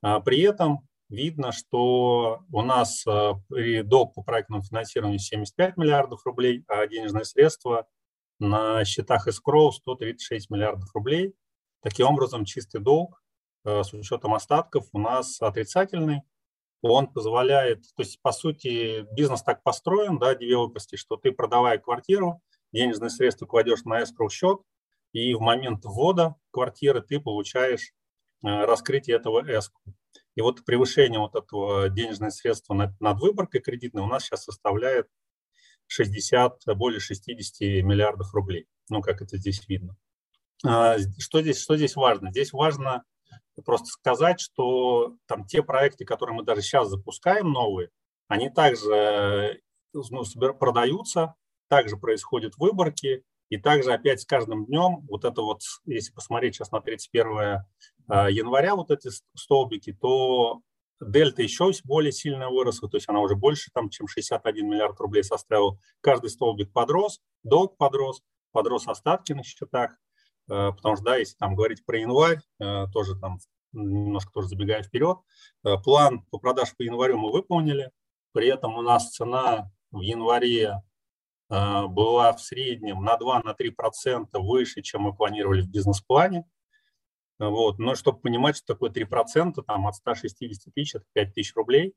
При 0.00 0.40
этом 0.40 0.88
видно, 1.08 1.50
что 1.50 2.44
у 2.50 2.62
нас 2.62 3.04
э, 3.06 3.82
долг 3.82 4.14
по 4.14 4.22
проектному 4.22 4.62
финансированию 4.62 5.18
75 5.18 5.76
миллиардов 5.76 6.24
рублей, 6.24 6.64
а 6.68 6.86
денежные 6.86 7.24
средства 7.24 7.88
на 8.40 8.84
счетах 8.84 9.28
escrow 9.28 9.70
136 9.70 10.50
миллиардов 10.50 10.92
рублей. 10.94 11.34
Таким 11.82 12.08
образом, 12.08 12.44
чистый 12.44 12.80
долг 12.80 13.22
э, 13.64 13.82
с 13.82 13.92
учетом 13.92 14.34
остатков 14.34 14.88
у 14.92 14.98
нас 14.98 15.40
отрицательный. 15.40 16.22
Он 16.82 17.06
позволяет, 17.06 17.82
то 17.94 18.02
есть, 18.02 18.20
по 18.22 18.32
сути, 18.32 19.06
бизнес 19.12 19.42
так 19.42 19.62
построен, 19.62 20.18
да, 20.18 20.34
девелоперский, 20.34 20.96
что 20.96 21.16
ты, 21.16 21.30
продавая 21.30 21.78
квартиру, 21.78 22.42
денежные 22.72 23.10
средства 23.10 23.46
кладешь 23.46 23.84
на 23.84 24.02
escrow 24.02 24.30
счет, 24.30 24.60
и 25.12 25.34
в 25.34 25.40
момент 25.40 25.84
ввода 25.84 26.36
квартиры 26.50 27.02
ты 27.02 27.20
получаешь 27.20 27.92
э, 28.42 28.64
раскрытие 28.64 29.16
этого 29.16 29.42
escrow. 29.42 29.92
И 30.36 30.40
вот 30.40 30.64
превышение 30.64 31.18
вот 31.18 31.34
этого 31.34 31.90
денежных 31.90 32.32
средств 32.32 32.70
над, 32.70 32.98
над 33.00 33.20
выборкой 33.20 33.60
кредитной 33.60 34.02
у 34.02 34.06
нас 34.06 34.24
сейчас 34.24 34.44
составляет 34.44 35.08
60, 35.90 36.62
более 36.76 37.00
60 37.00 37.60
миллиардов 37.84 38.32
рублей. 38.32 38.66
Ну, 38.88 39.02
как 39.02 39.22
это 39.22 39.36
здесь 39.38 39.66
видно. 39.68 39.96
А, 40.64 40.96
что 41.18 41.42
здесь, 41.42 41.60
что 41.60 41.76
здесь 41.76 41.96
важно? 41.96 42.30
Здесь 42.30 42.52
важно 42.52 43.04
просто 43.64 43.86
сказать, 43.86 44.40
что 44.40 45.16
там 45.26 45.44
те 45.44 45.62
проекты, 45.62 46.04
которые 46.04 46.36
мы 46.36 46.44
даже 46.44 46.62
сейчас 46.62 46.88
запускаем 46.88 47.50
новые, 47.50 47.90
они 48.28 48.50
также 48.50 49.60
ну, 49.92 50.24
продаются, 50.54 51.34
также 51.68 51.96
происходят 51.96 52.56
выборки, 52.56 53.24
и 53.48 53.56
также 53.56 53.92
опять 53.92 54.20
с 54.20 54.26
каждым 54.26 54.66
днем, 54.66 55.04
вот 55.08 55.24
это 55.24 55.42
вот, 55.42 55.62
если 55.84 56.12
посмотреть 56.12 56.54
сейчас 56.54 56.70
на 56.70 56.80
31 56.80 57.64
а, 58.06 58.30
января 58.30 58.76
вот 58.76 58.92
эти 58.92 59.10
столбики, 59.34 59.92
то 59.92 60.60
дельта 61.00 61.42
еще 61.42 61.70
более 61.84 62.12
сильно 62.12 62.50
выросла, 62.50 62.88
то 62.88 62.96
есть 62.96 63.08
она 63.08 63.20
уже 63.20 63.34
больше, 63.34 63.70
там, 63.72 63.88
чем 63.88 64.06
61 64.06 64.68
миллиард 64.68 64.98
рублей 65.00 65.24
составил. 65.24 65.78
Каждый 66.00 66.30
столбик 66.30 66.72
подрос, 66.72 67.20
долг 67.42 67.76
подрос, 67.76 68.22
подрос 68.52 68.86
остатки 68.86 69.32
на 69.32 69.42
счетах, 69.42 69.98
а, 70.50 70.72
потому 70.72 70.96
что, 70.96 71.04
да, 71.06 71.16
если 71.16 71.36
там 71.36 71.54
говорить 71.54 71.84
про 71.84 71.98
январь, 71.98 72.40
а, 72.60 72.86
тоже 72.88 73.16
там 73.18 73.38
немножко 73.72 74.32
тоже 74.32 74.48
забегая 74.48 74.82
вперед, 74.82 75.18
план 75.84 76.24
по 76.30 76.38
продаже 76.38 76.72
по 76.76 76.82
январю 76.82 77.18
мы 77.18 77.30
выполнили, 77.30 77.92
при 78.32 78.48
этом 78.48 78.74
у 78.74 78.82
нас 78.82 79.10
цена 79.12 79.70
в 79.92 80.00
январе 80.00 80.82
была 81.48 82.32
в 82.32 82.40
среднем 82.40 83.02
на 83.02 83.16
2-3% 83.16 84.26
выше, 84.40 84.82
чем 84.82 85.02
мы 85.02 85.14
планировали 85.14 85.62
в 85.62 85.68
бизнес-плане. 85.68 86.44
Вот. 87.40 87.78
Но 87.78 87.94
чтобы 87.94 88.20
понимать, 88.20 88.56
что 88.56 88.74
такое 88.74 88.90
3%, 88.90 89.62
там 89.66 89.86
от 89.86 89.94
160 89.96 90.74
тысяч, 90.74 90.94
это 90.94 91.04
5 91.14 91.34
тысяч 91.34 91.54
рублей. 91.56 91.94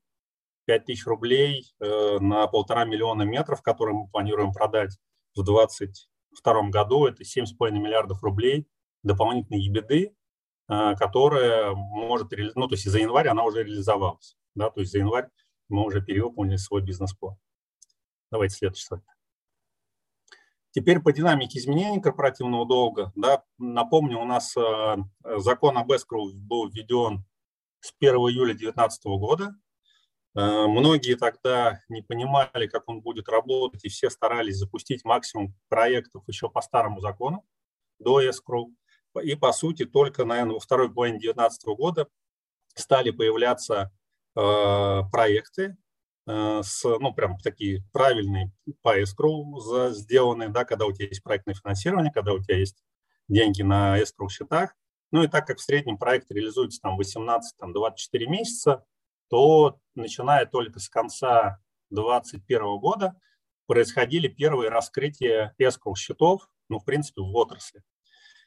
5 0.65 0.85
тысяч 0.85 1.05
рублей 1.05 1.73
э, 1.81 2.19
на 2.19 2.47
полтора 2.47 2.85
миллиона 2.85 3.23
метров, 3.23 3.61
которые 3.61 3.95
мы 3.95 4.07
планируем 4.07 4.53
продать 4.53 4.97
в 5.35 5.43
2022 5.43 6.69
году, 6.69 7.05
это 7.05 7.23
7,5 7.23 7.71
миллиардов 7.71 8.23
рублей 8.23 8.65
дополнительной 9.03 9.59
ебеды, 9.59 10.15
э, 10.69 10.95
которая 10.95 11.73
может, 11.73 12.31
ну, 12.55 12.67
то 12.69 12.75
есть 12.75 12.89
за 12.89 12.99
январь 12.99 13.27
она 13.27 13.43
уже 13.43 13.63
реализовалась, 13.63 14.37
да, 14.55 14.69
то 14.69 14.79
есть 14.79 14.93
за 14.93 14.99
январь 14.99 15.27
мы 15.67 15.83
уже 15.83 16.01
перевыполнили 16.01 16.55
свой 16.55 16.81
бизнес-план. 16.81 17.35
Давайте 18.31 18.55
следующий 18.55 18.85
слайд. 18.85 19.03
Теперь 20.73 20.99
по 20.99 21.13
динамике 21.13 21.59
изменений 21.59 22.01
корпоративного 22.01 22.65
долга. 22.65 23.11
Да, 23.15 23.43
напомню, 23.59 24.19
у 24.19 24.25
нас 24.25 24.57
э, 24.57 24.95
закон 25.37 25.77
об 25.77 25.91
escrow 25.91 26.31
был 26.33 26.67
введен 26.67 27.23
с 27.79 27.93
1 27.99 28.15
июля 28.15 28.53
2019 28.55 29.05
года. 29.05 29.55
Э, 30.35 30.65
многие 30.65 31.15
тогда 31.15 31.79
не 31.89 32.01
понимали, 32.01 32.65
как 32.65 32.89
он 32.89 33.01
будет 33.01 33.29
работать, 33.29 33.85
и 33.85 33.89
все 33.89 34.09
старались 34.09 34.57
запустить 34.57 35.05
максимум 35.05 35.53
проектов 35.69 36.23
еще 36.25 36.49
по 36.49 36.61
старому 36.61 37.01
закону 37.01 37.45
до 37.99 38.19
escrow. 38.27 38.73
И, 39.21 39.35
по 39.35 39.51
сути, 39.51 39.85
только, 39.85 40.25
наверное, 40.25 40.55
во 40.55 40.59
второй 40.59 40.91
половине 40.91 41.19
2019 41.19 41.67
года 41.77 42.07
стали 42.73 43.11
появляться 43.11 43.91
э, 44.35 45.01
проекты, 45.11 45.77
с, 46.25 46.83
ну, 46.83 47.13
прям 47.13 47.37
такие 47.37 47.83
правильные 47.91 48.51
по 48.81 49.01
escrow 49.01 49.91
сделанные, 49.91 50.49
да, 50.49 50.65
когда 50.65 50.85
у 50.85 50.91
тебя 50.91 51.07
есть 51.07 51.23
проектное 51.23 51.55
финансирование, 51.55 52.11
когда 52.11 52.33
у 52.33 52.39
тебя 52.39 52.57
есть 52.57 52.81
деньги 53.27 53.61
на 53.61 53.99
escrow 53.99 54.29
счетах. 54.29 54.75
Ну 55.11 55.23
и 55.23 55.27
так 55.27 55.45
как 55.45 55.57
в 55.57 55.61
среднем 55.61 55.97
проект 55.97 56.31
реализуется 56.31 56.81
там 56.81 56.99
18-24 56.99 57.41
месяца, 58.27 58.83
то 59.29 59.79
начиная 59.95 60.45
только 60.45 60.79
с 60.79 60.89
конца 60.89 61.59
2021 61.89 62.79
года 62.79 63.15
происходили 63.67 64.27
первые 64.27 64.69
раскрытия 64.69 65.53
escrow 65.61 65.95
счетов, 65.95 66.49
ну, 66.69 66.79
в 66.79 66.85
принципе, 66.85 67.21
в 67.21 67.35
отрасли. 67.35 67.83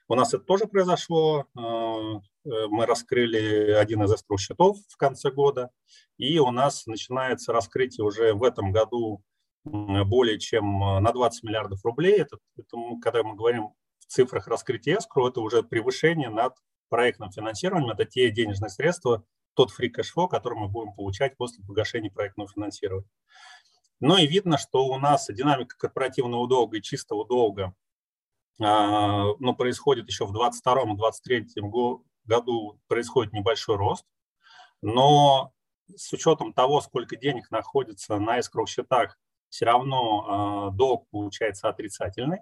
У 0.08 0.14
нас 0.14 0.32
это 0.32 0.44
тоже 0.44 0.66
произошло. 0.66 1.46
Э, 1.56 1.60
э, 1.60 2.66
мы 2.68 2.86
раскрыли 2.86 3.72
один 3.72 4.02
из 4.04 4.12
escrow 4.12 4.38
счетов 4.38 4.78
в 4.88 4.96
конце 4.96 5.30
года, 5.30 5.70
и 6.16 6.38
у 6.38 6.50
нас 6.50 6.86
начинается 6.86 7.52
раскрытие 7.52 8.04
уже 8.04 8.32
в 8.32 8.44
этом 8.44 8.70
году 8.70 9.22
более 9.64 10.38
чем 10.38 10.82
э, 10.82 11.00
на 11.00 11.12
20 11.12 11.42
миллиардов 11.42 11.84
рублей. 11.84 12.20
Это, 12.20 12.38
это 12.56 12.76
когда 13.02 13.24
мы 13.24 13.34
говорим 13.34 13.70
в 13.98 14.06
цифрах 14.06 14.46
раскрытия 14.46 14.98
escrow, 14.98 15.28
это 15.28 15.40
уже 15.40 15.64
превышение 15.64 16.30
над 16.30 16.54
проектным 16.88 17.32
финансированием. 17.32 17.90
Это 17.90 18.04
те 18.04 18.30
денежные 18.30 18.70
средства, 18.70 19.24
тот 19.54 19.70
cash 19.80 20.12
flow, 20.16 20.28
который 20.28 20.56
мы 20.56 20.68
будем 20.68 20.92
получать 20.92 21.36
после 21.36 21.64
погашения 21.64 22.10
проектного 22.10 22.48
финансирования. 22.48 23.08
Ну 23.98 24.16
и 24.18 24.26
видно, 24.26 24.58
что 24.58 24.86
у 24.86 24.98
нас 24.98 25.26
динамика 25.28 25.76
корпоративного 25.76 26.46
долга 26.46 26.76
и 26.76 26.82
чистого 26.82 27.26
долга 27.26 27.64
а, 27.64 27.74
но 28.58 29.54
происходит 29.56 30.08
еще 30.08 30.26
в 30.26 30.32
2022-2023 30.34 32.02
году 32.24 32.80
происходит 32.88 33.32
небольшой 33.32 33.76
рост, 33.76 34.04
но 34.82 35.52
с 35.94 36.12
учетом 36.12 36.52
того, 36.52 36.80
сколько 36.80 37.16
денег 37.16 37.50
находится 37.50 38.18
на 38.18 38.38
escrow 38.38 38.66
счетах, 38.66 39.18
все 39.48 39.64
равно 39.66 40.26
а, 40.26 40.70
долг 40.70 41.08
получается 41.10 41.68
отрицательный. 41.68 42.40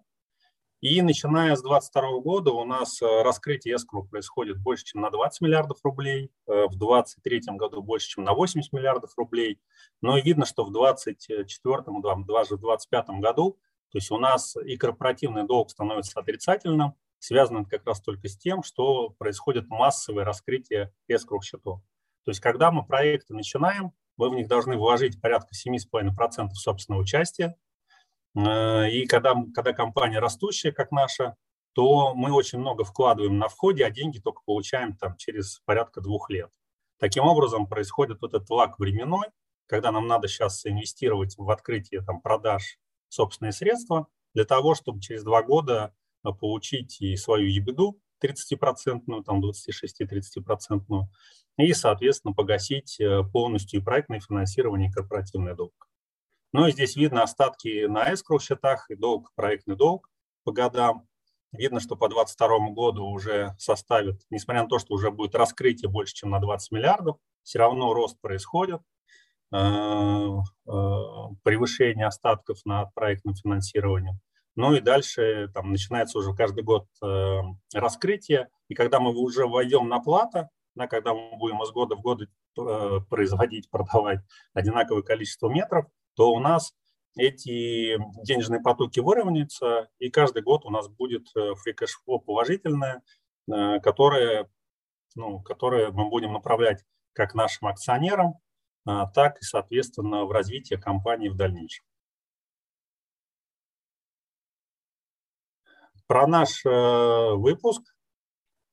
И 0.80 1.00
начиная 1.00 1.56
с 1.56 1.62
2022 1.62 2.20
года 2.20 2.52
у 2.52 2.64
нас 2.64 3.00
а, 3.02 3.22
раскрытие 3.22 3.76
escrow 3.76 4.06
происходит 4.08 4.58
больше, 4.58 4.84
чем 4.84 5.02
на 5.02 5.10
20 5.10 5.40
миллиардов 5.42 5.78
рублей, 5.84 6.30
в 6.46 6.76
2023 6.76 7.56
году 7.56 7.82
больше, 7.82 8.08
чем 8.08 8.24
на 8.24 8.32
80 8.32 8.72
миллиардов 8.72 9.12
рублей. 9.16 9.60
Но 10.00 10.16
и 10.16 10.22
видно, 10.22 10.46
что 10.46 10.64
в 10.64 10.72
2024, 10.72 12.24
даже 12.26 12.56
в 12.56 12.60
2025 12.60 13.08
году 13.20 13.58
то 13.90 13.98
есть 13.98 14.10
у 14.10 14.18
нас 14.18 14.56
и 14.56 14.76
корпоративный 14.76 15.46
долг 15.46 15.70
становится 15.70 16.20
отрицательным, 16.20 16.94
связано 17.18 17.60
это 17.60 17.70
как 17.70 17.86
раз 17.86 18.00
только 18.00 18.28
с 18.28 18.36
тем, 18.36 18.62
что 18.62 19.10
происходит 19.10 19.68
массовое 19.68 20.24
раскрытие 20.24 20.92
escrow 21.10 21.40
счетов. 21.42 21.80
То 22.24 22.30
есть 22.30 22.40
когда 22.40 22.70
мы 22.70 22.84
проекты 22.84 23.34
начинаем, 23.34 23.92
вы 24.16 24.30
в 24.30 24.34
них 24.34 24.48
должны 24.48 24.76
вложить 24.76 25.20
порядка 25.20 25.50
7,5% 25.54 26.50
собственного 26.54 27.02
участия. 27.02 27.56
И 28.36 29.06
когда, 29.08 29.34
когда 29.54 29.72
компания 29.72 30.18
растущая, 30.18 30.72
как 30.72 30.90
наша, 30.90 31.36
то 31.72 32.14
мы 32.14 32.32
очень 32.32 32.58
много 32.58 32.84
вкладываем 32.84 33.38
на 33.38 33.48
входе, 33.48 33.84
а 33.84 33.90
деньги 33.90 34.18
только 34.18 34.42
получаем 34.44 34.96
там 34.96 35.16
через 35.16 35.60
порядка 35.64 36.00
двух 36.00 36.30
лет. 36.30 36.50
Таким 36.98 37.24
образом 37.24 37.66
происходит 37.66 38.20
вот 38.20 38.34
этот 38.34 38.48
лак 38.50 38.78
временной, 38.78 39.26
когда 39.66 39.90
нам 39.90 40.06
надо 40.06 40.28
сейчас 40.28 40.64
инвестировать 40.66 41.34
в 41.36 41.50
открытие 41.50 42.02
там, 42.02 42.20
продаж 42.20 42.78
собственные 43.14 43.52
средства 43.52 44.08
для 44.34 44.44
того, 44.44 44.74
чтобы 44.74 45.00
через 45.00 45.22
два 45.22 45.42
года 45.42 45.94
а, 46.22 46.32
получить 46.32 47.00
и 47.00 47.16
свою 47.16 47.46
ебеду 47.46 48.00
30-процентную, 48.22 49.22
там 49.22 49.42
26-30-процентную, 49.44 51.04
и, 51.58 51.72
соответственно, 51.72 52.34
погасить 52.34 52.98
э, 52.98 53.22
полностью 53.32 53.80
и 53.80 53.82
проектное 53.82 54.20
финансирование, 54.20 54.88
и 54.88 54.92
корпоративный 54.92 55.54
долг. 55.54 55.88
Ну 56.52 56.66
и 56.66 56.72
здесь 56.72 56.96
видно 56.96 57.22
остатки 57.22 57.86
на 57.86 58.12
escrow 58.12 58.40
счетах 58.40 58.90
и 58.90 58.94
долг, 58.94 59.30
проектный 59.34 59.76
долг 59.76 60.08
по 60.44 60.52
годам. 60.52 61.06
Видно, 61.52 61.80
что 61.80 61.96
по 61.96 62.08
2022 62.08 62.70
году 62.70 63.06
уже 63.06 63.54
составит, 63.58 64.20
несмотря 64.30 64.62
на 64.62 64.68
то, 64.68 64.78
что 64.78 64.94
уже 64.94 65.10
будет 65.10 65.34
раскрытие 65.34 65.90
больше, 65.90 66.14
чем 66.14 66.30
на 66.30 66.40
20 66.40 66.72
миллиардов, 66.72 67.16
все 67.42 67.58
равно 67.58 67.92
рост 67.92 68.20
происходит. 68.20 68.80
Э, 69.54 70.40
э, 70.66 70.72
превышение 71.44 72.06
остатков 72.06 72.58
на 72.64 72.86
проектном 72.86 73.36
финансировании. 73.36 74.18
Ну 74.56 74.74
и 74.74 74.80
дальше 74.80 75.48
там 75.54 75.70
начинается 75.70 76.18
уже 76.18 76.34
каждый 76.34 76.64
год 76.64 76.86
э, 77.00 77.40
раскрытие, 77.72 78.48
и 78.66 78.74
когда 78.74 78.98
мы 78.98 79.14
уже 79.16 79.46
войдем 79.46 79.88
на 79.88 80.00
плата, 80.00 80.48
да, 80.74 80.88
когда 80.88 81.14
мы 81.14 81.36
будем 81.38 81.62
из 81.62 81.70
года 81.70 81.94
в 81.94 82.00
год 82.00 82.22
производить, 83.08 83.70
продавать 83.70 84.18
одинаковое 84.54 85.02
количество 85.02 85.48
метров, 85.48 85.86
то 86.16 86.32
у 86.32 86.40
нас 86.40 86.74
эти 87.16 87.96
денежные 88.24 88.60
потоки 88.60 88.98
выровняются, 88.98 89.88
и 90.00 90.10
каждый 90.10 90.42
год 90.42 90.64
у 90.64 90.70
нас 90.70 90.88
будет 90.88 91.28
flow 91.36 92.18
положительное, 92.18 93.02
которое, 93.46 94.48
ну, 95.14 95.40
которое 95.42 95.92
мы 95.92 96.08
будем 96.08 96.32
направлять 96.32 96.84
как 97.12 97.34
нашим 97.34 97.68
акционерам, 97.68 98.34
так 98.84 99.38
и, 99.40 99.44
соответственно, 99.44 100.24
в 100.24 100.32
развитие 100.32 100.78
компании 100.78 101.28
в 101.28 101.36
дальнейшем. 101.36 101.84
Про 106.06 106.26
наш 106.26 106.64
э, 106.66 106.70
выпуск. 107.34 107.82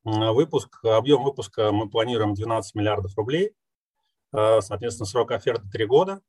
Выпуск, 0.04 0.84
объем 0.84 1.24
выпуска 1.24 1.72
мы 1.72 1.90
планируем 1.90 2.34
12 2.34 2.76
миллиардов 2.76 3.16
рублей. 3.16 3.56
Э, 4.34 4.60
соответственно, 4.60 5.06
срок 5.06 5.32
оферты 5.32 5.70
3 5.70 5.86
года. 5.86 6.22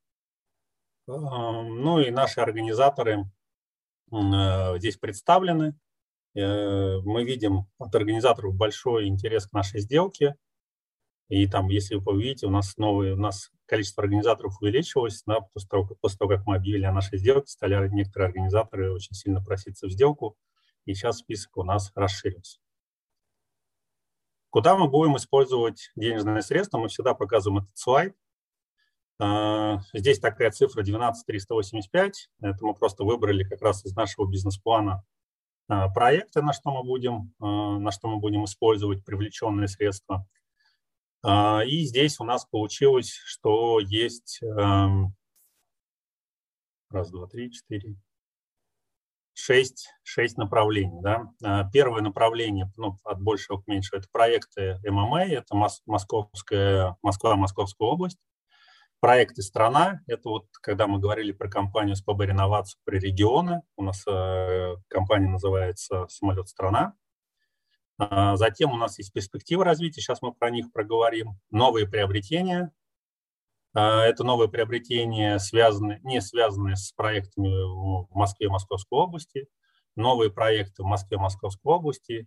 Э, 1.08 1.12
ну 1.12 1.98
и 1.98 2.10
наши 2.10 2.40
организаторы 2.40 3.24
здесь 4.10 4.98
представлены. 4.98 5.74
Мы 6.34 7.24
видим 7.24 7.66
от 7.78 7.94
организаторов 7.94 8.54
большой 8.54 9.06
интерес 9.06 9.46
к 9.46 9.52
нашей 9.52 9.80
сделке. 9.80 10.36
И 11.32 11.46
там, 11.46 11.68
если 11.68 11.94
вы 11.94 12.12
увидите, 12.12 12.46
у 12.46 12.50
нас 12.50 12.76
новые, 12.76 13.14
у 13.14 13.16
нас 13.16 13.50
количество 13.64 14.02
организаторов 14.02 14.60
увеличилось, 14.60 15.22
да, 15.24 15.40
после, 15.40 15.66
того, 15.66 15.88
после 15.98 16.18
того, 16.18 16.30
как 16.32 16.46
мы 16.46 16.56
объявили 16.56 16.84
о 16.84 16.92
нашей 16.92 17.16
сделке, 17.16 17.46
стали 17.46 17.88
некоторые 17.88 18.26
организаторы 18.26 18.92
очень 18.92 19.14
сильно 19.14 19.42
проситься 19.42 19.86
в 19.86 19.90
сделку, 19.90 20.36
и 20.84 20.92
сейчас 20.92 21.20
список 21.20 21.56
у 21.56 21.64
нас 21.64 21.90
расширился. 21.94 22.58
Куда 24.50 24.76
мы 24.76 24.88
будем 24.88 25.16
использовать 25.16 25.90
денежные 25.96 26.42
средства? 26.42 26.76
Мы 26.76 26.88
всегда 26.88 27.14
показываем 27.14 27.64
этот 27.64 27.78
слайд. 27.78 28.14
А, 29.18 29.78
здесь 29.94 30.18
такая 30.18 30.50
цифра 30.50 30.82
12385. 30.82 32.28
Это 32.42 32.58
мы 32.60 32.74
просто 32.74 33.04
выбрали 33.04 33.44
как 33.44 33.62
раз 33.62 33.86
из 33.86 33.96
нашего 33.96 34.30
бизнес-плана 34.30 35.02
а, 35.68 35.88
проекты, 35.88 36.42
на 36.42 36.52
что 36.52 36.72
мы 36.72 36.84
будем, 36.84 37.32
а, 37.40 37.78
на 37.78 37.90
что 37.90 38.08
мы 38.08 38.18
будем 38.18 38.44
использовать 38.44 39.02
привлеченные 39.02 39.66
средства. 39.66 40.26
А, 41.22 41.62
и 41.64 41.84
здесь 41.84 42.18
у 42.20 42.24
нас 42.24 42.44
получилось, 42.44 43.12
что 43.24 43.78
есть 43.80 44.40
эм, 44.42 45.14
раз, 46.90 47.10
два, 47.10 47.26
три, 47.26 47.52
четыре, 47.52 47.96
шесть, 49.34 49.88
шесть 50.02 50.36
направлений. 50.36 51.00
Да? 51.00 51.32
А, 51.42 51.70
первое 51.70 52.02
направление, 52.02 52.72
ну, 52.76 52.98
от 53.04 53.20
большего 53.20 53.60
к 53.60 53.66
меньшему, 53.66 54.00
это 54.00 54.08
проекты 54.10 54.80
ММА, 54.84 55.24
это 55.26 55.54
Московская, 55.86 56.96
Москва, 57.02 57.36
Московская 57.36 57.88
область. 57.88 58.18
Проекты 59.00 59.42
«Страна»– 59.42 60.00
это 60.06 60.28
вот, 60.28 60.46
когда 60.60 60.86
мы 60.86 61.00
говорили 61.00 61.32
про 61.32 61.48
компанию 61.48 61.96
СПБ 61.96 62.24
«Реновацию» 62.24 62.80
при 62.84 63.00
регионы, 63.00 63.62
у 63.76 63.82
нас 63.82 64.04
э, 64.06 64.76
компания 64.86 65.28
называется 65.28 66.06
«Самолет 66.06 66.46
Страна». 66.46 66.94
А, 67.98 68.36
затем 68.36 68.72
у 68.72 68.76
нас 68.76 68.98
есть 68.98 69.12
перспективы 69.12 69.64
развития, 69.64 70.00
сейчас 70.00 70.22
мы 70.22 70.32
про 70.32 70.50
них 70.50 70.72
проговорим. 70.72 71.38
Новые 71.50 71.86
приобретения. 71.86 72.72
А, 73.74 74.04
это 74.04 74.24
новые 74.24 74.48
приобретения, 74.48 75.38
связаны, 75.38 76.00
не 76.02 76.20
связанные 76.20 76.76
с 76.76 76.92
проектами 76.92 77.48
в 77.48 78.08
Москве 78.14 78.46
и 78.46 78.50
Московской 78.50 78.98
области, 78.98 79.48
новые 79.96 80.30
проекты 80.30 80.82
в 80.82 80.86
Москве 80.86 81.16
и 81.16 81.20
Московской 81.20 81.72
области 81.72 82.26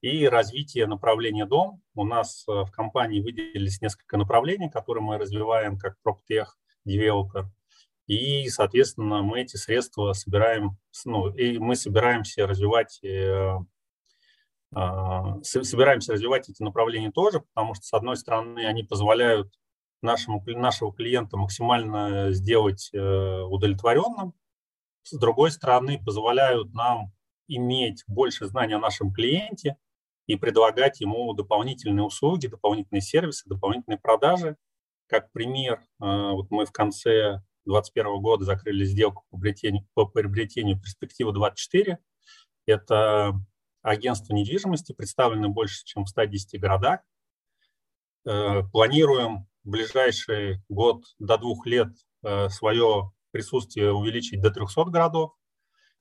и 0.00 0.26
развитие 0.26 0.86
направления 0.86 1.46
дом. 1.46 1.82
У 1.94 2.04
нас 2.04 2.44
э, 2.48 2.52
в 2.52 2.70
компании 2.70 3.20
выделились 3.20 3.80
несколько 3.80 4.16
направлений, 4.16 4.70
которые 4.70 5.04
мы 5.04 5.18
развиваем 5.18 5.78
как 5.78 5.96
PropTech 6.06 6.46
Developer. 6.88 7.46
И, 8.06 8.48
соответственно, 8.48 9.22
мы 9.22 9.42
эти 9.42 9.56
средства 9.56 10.12
собираем, 10.14 10.78
ну, 11.04 11.28
и 11.28 11.58
мы 11.58 11.76
собираемся 11.76 12.46
развивать 12.46 12.98
э, 13.04 13.58
собираемся 14.72 16.12
развивать 16.12 16.48
эти 16.48 16.62
направления 16.62 17.10
тоже, 17.10 17.40
потому 17.40 17.74
что, 17.74 17.84
с 17.84 17.92
одной 17.92 18.16
стороны, 18.16 18.66
они 18.66 18.82
позволяют 18.82 19.52
нашему, 20.02 20.42
нашего 20.46 20.94
клиента 20.94 21.36
максимально 21.36 22.32
сделать 22.32 22.90
э, 22.92 22.98
удовлетворенным, 22.98 24.34
с 25.02 25.18
другой 25.18 25.50
стороны, 25.50 26.02
позволяют 26.02 26.72
нам 26.72 27.12
иметь 27.48 28.04
больше 28.06 28.46
знаний 28.46 28.74
о 28.74 28.78
нашем 28.78 29.12
клиенте 29.12 29.76
и 30.26 30.36
предлагать 30.36 31.00
ему 31.00 31.32
дополнительные 31.34 32.04
услуги, 32.04 32.46
дополнительные 32.46 33.00
сервисы, 33.00 33.48
дополнительные 33.48 33.98
продажи. 33.98 34.56
Как 35.08 35.32
пример, 35.32 35.80
э, 35.80 35.84
вот 35.98 36.50
мы 36.50 36.64
в 36.64 36.72
конце 36.72 37.42
2021 37.64 38.20
года 38.20 38.44
закрыли 38.44 38.84
сделку 38.84 39.24
по 39.30 39.38
приобретению, 39.38 39.86
по 39.94 40.06
приобретению 40.06 40.80
перспективы 40.80 41.32
24. 41.32 41.98
Это 42.66 43.34
агентства 43.82 44.34
недвижимости, 44.34 44.92
представлены 44.92 45.48
больше, 45.48 45.84
чем 45.84 46.04
в 46.04 46.08
110 46.08 46.60
городах. 46.60 47.00
Э, 48.26 48.62
планируем 48.72 49.46
в 49.64 49.70
ближайший 49.70 50.62
год 50.68 51.04
до 51.18 51.38
двух 51.38 51.66
лет 51.66 51.88
э, 52.22 52.48
свое 52.48 53.12
присутствие 53.30 53.92
увеличить 53.92 54.40
до 54.40 54.50
300 54.50 54.84
городов. 54.86 55.32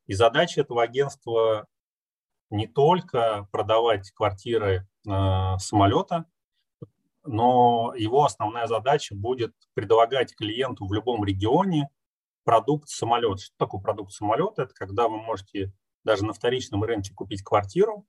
И 0.08 0.14
задача 0.14 0.62
этого 0.62 0.84
агентства 0.84 1.68
не 2.50 2.68
только 2.68 3.48
продавать 3.52 4.12
квартиры 4.12 4.88
э, 5.08 5.58
самолета, 5.60 6.26
но 7.24 7.94
его 7.96 8.26
основная 8.26 8.68
задача 8.68 9.16
будет 9.16 9.54
предлагать 9.74 10.36
клиенту 10.36 10.88
в 10.88 10.94
любом 10.94 11.24
регионе 11.24 11.90
продукт 12.44 12.90
самолета. 12.90 13.44
Что 13.44 13.56
такое 13.58 13.82
продукт 13.82 14.12
самолета? 14.12 14.64
Это 14.64 14.74
когда 14.74 15.08
вы 15.08 15.18
можете 15.18 15.72
даже 16.10 16.26
на 16.26 16.34
вторичном 16.34 16.84
рынке 16.84 17.14
купить 17.14 17.44
квартиру, 17.44 18.04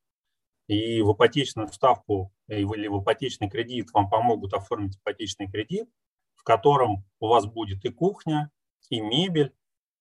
и 0.69 1.03
в 1.03 1.13
ипотечную 1.13 1.69
ставку 1.69 2.33
или 2.49 2.87
в 2.89 3.03
ипотечный 3.03 3.51
кредит 3.51 3.91
вам 3.93 4.09
помогут 4.09 4.55
оформить 4.55 4.97
ипотечный 4.97 5.51
кредит, 5.51 5.87
в 6.35 6.43
котором 6.43 7.05
у 7.19 7.29
вас 7.29 7.45
будет 7.45 7.85
и 7.85 7.91
кухня, 7.91 8.51
и 8.89 9.03
мебель, 9.03 9.53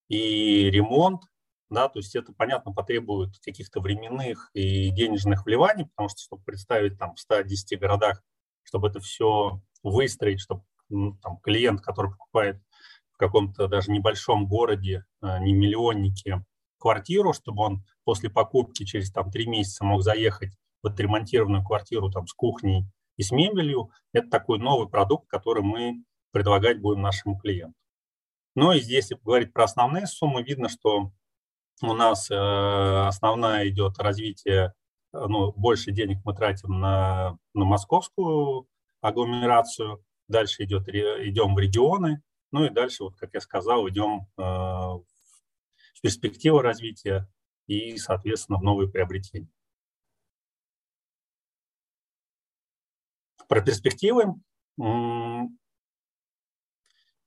и 0.08 0.70
ремонт, 0.70 1.24
да, 1.70 1.90
то 1.90 2.00
есть 2.00 2.16
это, 2.16 2.32
понятно, 2.32 2.72
потребует 2.72 3.38
каких-то 3.40 3.82
временных 3.82 4.50
и 4.54 4.92
денежных 4.92 5.46
вливаний, 5.46 5.88
потому 5.88 6.08
что, 6.08 6.22
чтобы 6.22 6.44
представить 6.44 6.98
там 6.98 7.16
в 7.16 7.20
110 7.20 7.78
городах, 7.78 8.24
чтобы 8.64 8.88
это 8.88 9.02
все 9.02 9.62
выстроить, 9.84 10.40
чтобы 10.40 10.64
ну, 10.88 11.18
там, 11.22 11.38
клиент, 11.42 11.82
который 11.82 12.12
покупает 12.12 12.62
в 13.12 13.18
каком-то 13.18 13.68
даже 13.68 13.92
небольшом 13.92 14.48
городе, 14.48 15.04
а, 15.20 15.40
не 15.40 15.52
миллионнике, 15.52 16.46
квартиру, 16.80 17.34
чтобы 17.34 17.64
он 17.64 17.84
после 18.04 18.30
покупки 18.30 18.84
через 18.86 19.12
там, 19.12 19.30
три 19.32 19.46
месяца 19.46 19.84
мог 19.84 20.02
заехать 20.02 20.52
в 20.82 20.88
отремонтированную 20.88 21.64
квартиру 21.64 22.10
там, 22.10 22.28
с 22.28 22.34
кухней 22.34 22.86
и 23.18 23.24
с 23.24 23.32
мебелью. 23.32 23.92
Это 24.14 24.30
такой 24.30 24.60
новый 24.60 24.90
продукт, 24.90 25.28
который 25.28 25.64
мы 25.64 26.04
предлагать 26.32 26.82
будем 26.82 27.02
нашему 27.02 27.38
клиенту. 27.38 27.76
Ну 28.56 28.72
и 28.72 28.80
здесь, 28.80 29.12
если 29.12 29.24
говорить 29.24 29.54
про 29.54 29.66
основные 29.66 30.08
суммы, 30.08 30.44
видно, 30.44 30.70
что 30.70 31.12
у 31.82 31.94
нас 31.94 32.30
э, 32.30 32.36
основная 32.36 33.70
идет 33.70 34.00
развитие, 34.00 34.74
э, 35.14 35.26
ну, 35.28 35.54
больше 35.54 35.92
денег 35.92 36.20
мы 36.26 36.34
тратим 36.34 36.80
на, 36.80 37.38
на 37.54 37.66
московскую 37.66 38.68
агломерацию, 39.02 40.04
дальше 40.28 40.64
идет, 40.64 40.88
идем 40.90 41.56
в 41.56 41.60
регионы, 41.60 42.22
ну 42.52 42.66
и 42.66 42.70
дальше, 42.70 43.04
вот 43.04 43.16
как 43.16 43.34
я 43.34 43.42
сказал, 43.42 43.88
идем 43.88 44.28
э, 44.38 45.00
перспективы 46.02 46.62
развития 46.62 47.28
и, 47.68 47.98
соответственно, 47.98 48.58
в 48.58 48.64
новые 48.64 48.90
приобретения. 48.90 49.50
Про 53.48 53.62
перспективы. 53.62 54.36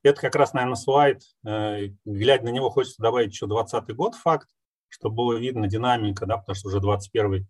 Это 0.03 0.21
как 0.21 0.35
раз, 0.35 0.53
наверное, 0.53 0.77
слайд. 0.77 1.23
Э, 1.47 1.89
глядя 2.05 2.45
на 2.45 2.49
него, 2.49 2.71
хочется 2.71 3.01
добавить 3.01 3.33
еще 3.33 3.47
2020 3.47 3.95
год 3.95 4.15
факт, 4.17 4.49
чтобы 4.89 5.17
было 5.17 5.39
видно 5.39 5.69
динамика, 5.69 6.27
да, 6.27 6.39
потому 6.39 6.57
что 6.57 6.69
уже 6.69 6.81
21 6.81 7.47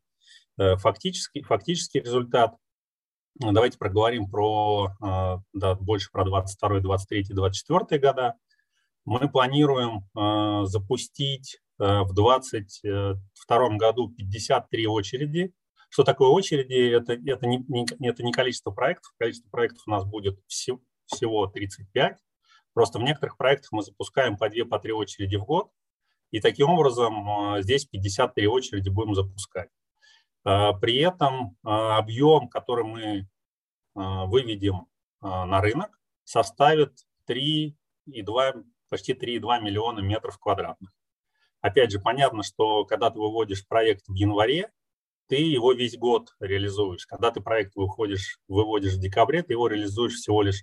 э, 0.59 0.77
фактический, 0.77 1.43
фактический 1.43 2.01
результат. 2.01 2.55
Давайте 3.37 3.79
проговорим 3.79 4.31
про, 4.31 4.91
э, 5.03 5.39
да, 5.55 5.75
больше 5.77 6.11
про 6.13 6.25
22, 6.25 6.81
23, 6.81 7.25
24 7.31 8.01
года. 8.01 8.35
Мы 9.05 9.29
планируем 9.29 10.09
запустить 10.67 11.59
в 11.79 12.15
2022 12.15 13.69
году 13.77 14.09
53 14.11 14.87
очереди. 14.87 15.53
Что 15.89 16.05
такое 16.05 16.29
очереди? 16.29 16.95
Это, 16.95 17.15
это, 17.15 17.47
не, 17.47 17.65
не, 17.69 18.09
это 18.09 18.23
не 18.23 18.33
количество 18.33 18.71
проектов. 18.71 19.13
Количество 19.19 19.51
проектов 19.51 19.83
у 19.87 19.91
нас 19.91 20.05
будет 20.05 20.39
всего, 20.47 20.81
всего 21.07 21.47
35. 21.49 22.19
Просто 22.75 22.99
в 22.99 23.03
некоторых 23.03 23.37
проектах 23.37 23.73
мы 23.73 23.83
запускаем 23.83 24.37
по 24.37 24.49
две, 24.49 24.65
по 24.65 24.79
три 24.79 24.93
очереди 24.93 25.37
в 25.37 25.45
год, 25.45 25.71
и 26.31 26.41
таким 26.41 26.71
образом 26.71 27.57
э, 27.57 27.63
здесь 27.63 27.85
53 27.85 28.47
очереди 28.47 28.89
будем 28.89 29.15
запускать. 29.15 29.69
Э, 30.45 30.71
при 30.81 30.97
этом 30.97 31.57
э, 31.65 31.69
объем, 31.69 32.49
который 32.49 32.85
мы 32.85 33.29
выведем 33.95 34.87
на 35.21 35.61
рынок, 35.61 36.01
составит 36.25 36.95
3,2, 37.29 38.65
почти 38.93 39.15
3,2 39.15 39.61
миллиона 39.61 39.99
метров 39.99 40.39
квадратных. 40.39 40.93
Опять 41.61 41.91
же, 41.91 41.99
понятно, 41.99 42.45
что 42.45 42.85
когда 42.85 43.11
ты 43.11 43.19
выводишь 43.19 43.67
проект 43.67 44.07
в 44.07 44.15
январе, 44.15 44.71
ты 45.29 45.37
его 45.37 45.73
весь 45.73 45.99
год 45.99 46.35
реализуешь. 46.39 47.07
Когда 47.07 47.33
ты 47.33 47.41
проект 47.41 47.75
выходишь, 47.75 48.39
выводишь 48.47 48.95
в 48.95 49.01
декабре, 49.01 49.43
ты 49.43 49.55
его 49.55 49.67
реализуешь 49.67 50.15
всего 50.15 50.43
лишь 50.43 50.63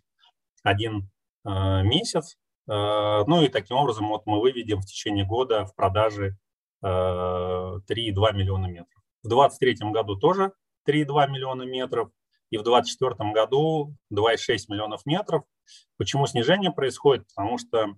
один 0.63 1.09
Э, 1.45 1.83
месяц. 1.83 2.37
Э, 2.67 3.23
ну 3.25 3.41
и 3.41 3.47
таким 3.47 3.77
образом 3.77 4.07
вот 4.09 4.25
мы 4.25 4.41
выведем 4.41 4.81
в 4.81 4.85
течение 4.85 5.25
года 5.25 5.65
в 5.65 5.75
продаже 5.75 6.37
3,2 6.83 7.79
э, 7.87 8.33
миллиона 8.33 8.67
метров. 8.67 9.01
В 9.23 9.29
2023 9.29 9.91
году 9.91 10.15
тоже 10.17 10.53
3,2 10.87 11.29
миллиона 11.29 11.63
метров, 11.63 12.09
и 12.51 12.57
в 12.57 12.63
2024 12.63 13.31
году 13.31 13.95
2,6 14.13 14.57
миллионов 14.69 15.05
метров. 15.05 15.43
Почему 15.97 16.25
снижение 16.25 16.71
происходит? 16.71 17.27
Потому 17.27 17.57
что 17.57 17.95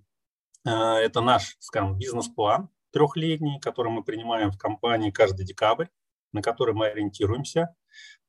это 0.64 1.20
наш, 1.20 1.56
скажем, 1.60 1.98
бизнес-план 1.98 2.68
трехлетний, 2.92 3.58
который 3.58 3.90
мы 3.90 4.04
принимаем 4.04 4.52
в 4.52 4.58
компании 4.58 5.10
каждый 5.10 5.44
декабрь, 5.44 5.86
на 6.32 6.42
который 6.42 6.74
мы 6.74 6.86
ориентируемся. 6.86 7.74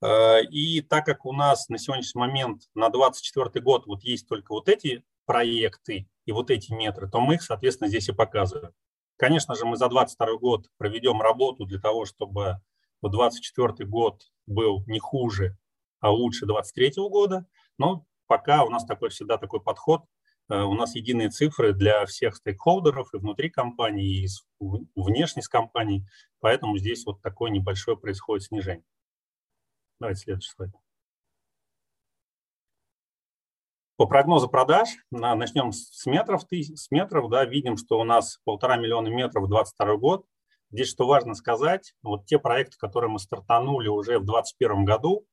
Э, 0.01 0.41
и 0.43 0.81
так 0.81 1.05
как 1.05 1.25
у 1.25 1.33
нас 1.33 1.69
на 1.69 1.77
сегодняшний 1.77 2.19
момент 2.19 2.63
на 2.73 2.89
2024 2.89 3.63
год 3.63 3.85
вот 3.85 4.03
есть 4.03 4.27
только 4.27 4.51
вот 4.51 4.67
эти 4.67 5.03
проекты 5.25 6.09
и 6.25 6.31
вот 6.31 6.49
эти 6.49 6.73
метры, 6.73 7.09
то 7.09 7.21
мы 7.21 7.35
их, 7.35 7.43
соответственно, 7.43 7.87
здесь 7.87 8.09
и 8.09 8.13
показываем. 8.13 8.73
Конечно 9.17 9.55
же, 9.55 9.65
мы 9.65 9.77
за 9.77 9.87
2022 9.89 10.39
год 10.39 10.67
проведем 10.77 11.21
работу 11.21 11.65
для 11.65 11.79
того, 11.79 12.05
чтобы 12.05 12.59
2024 13.01 13.87
год 13.87 14.23
был 14.47 14.83
не 14.87 14.99
хуже, 14.99 15.57
а 15.99 16.11
лучше 16.11 16.45
2023 16.45 17.09
года. 17.09 17.45
Но 17.77 18.05
пока 18.27 18.63
у 18.63 18.69
нас 18.69 18.85
такой 18.85 19.09
всегда 19.09 19.37
такой 19.37 19.61
подход. 19.61 20.03
Э, 20.53 20.61
у 20.61 20.75
нас 20.75 20.93
единые 20.93 21.29
цифры 21.29 21.73
для 21.73 22.05
всех 22.05 22.35
стейкхолдеров 22.35 23.11
и 23.13 23.17
внутри 23.17 23.49
компании, 23.49 24.25
и 24.25 24.27
внешне 24.95 25.41
с 25.41 25.47
компанией. 25.47 26.05
Поэтому 26.41 26.77
здесь 26.77 27.07
вот 27.07 27.23
такое 27.23 27.49
небольшое 27.49 27.97
происходит 27.97 28.45
снижение. 28.45 28.85
Давайте 29.99 30.21
следующий 30.21 30.51
слайд. 30.51 30.71
По 33.95 34.05
прогнозу 34.05 34.47
продаж, 34.47 34.89
начнем 35.09 35.71
с 35.71 36.05
метров, 36.05 36.43
с 36.51 36.91
метров 36.91 37.29
да, 37.31 37.45
видим, 37.45 37.75
что 37.75 37.99
у 37.99 38.03
нас 38.03 38.39
полтора 38.43 38.77
миллиона 38.77 39.07
метров 39.07 39.45
в 39.45 39.49
2022 39.49 39.97
год. 39.97 40.25
Здесь 40.69 40.89
что 40.89 41.07
важно 41.07 41.33
сказать, 41.33 41.95
вот 42.03 42.27
те 42.27 42.37
проекты, 42.37 42.77
которые 42.77 43.09
мы 43.09 43.17
стартанули 43.17 43.87
уже 43.87 44.19
в 44.19 44.25
2021 44.25 44.85
году, 44.85 45.25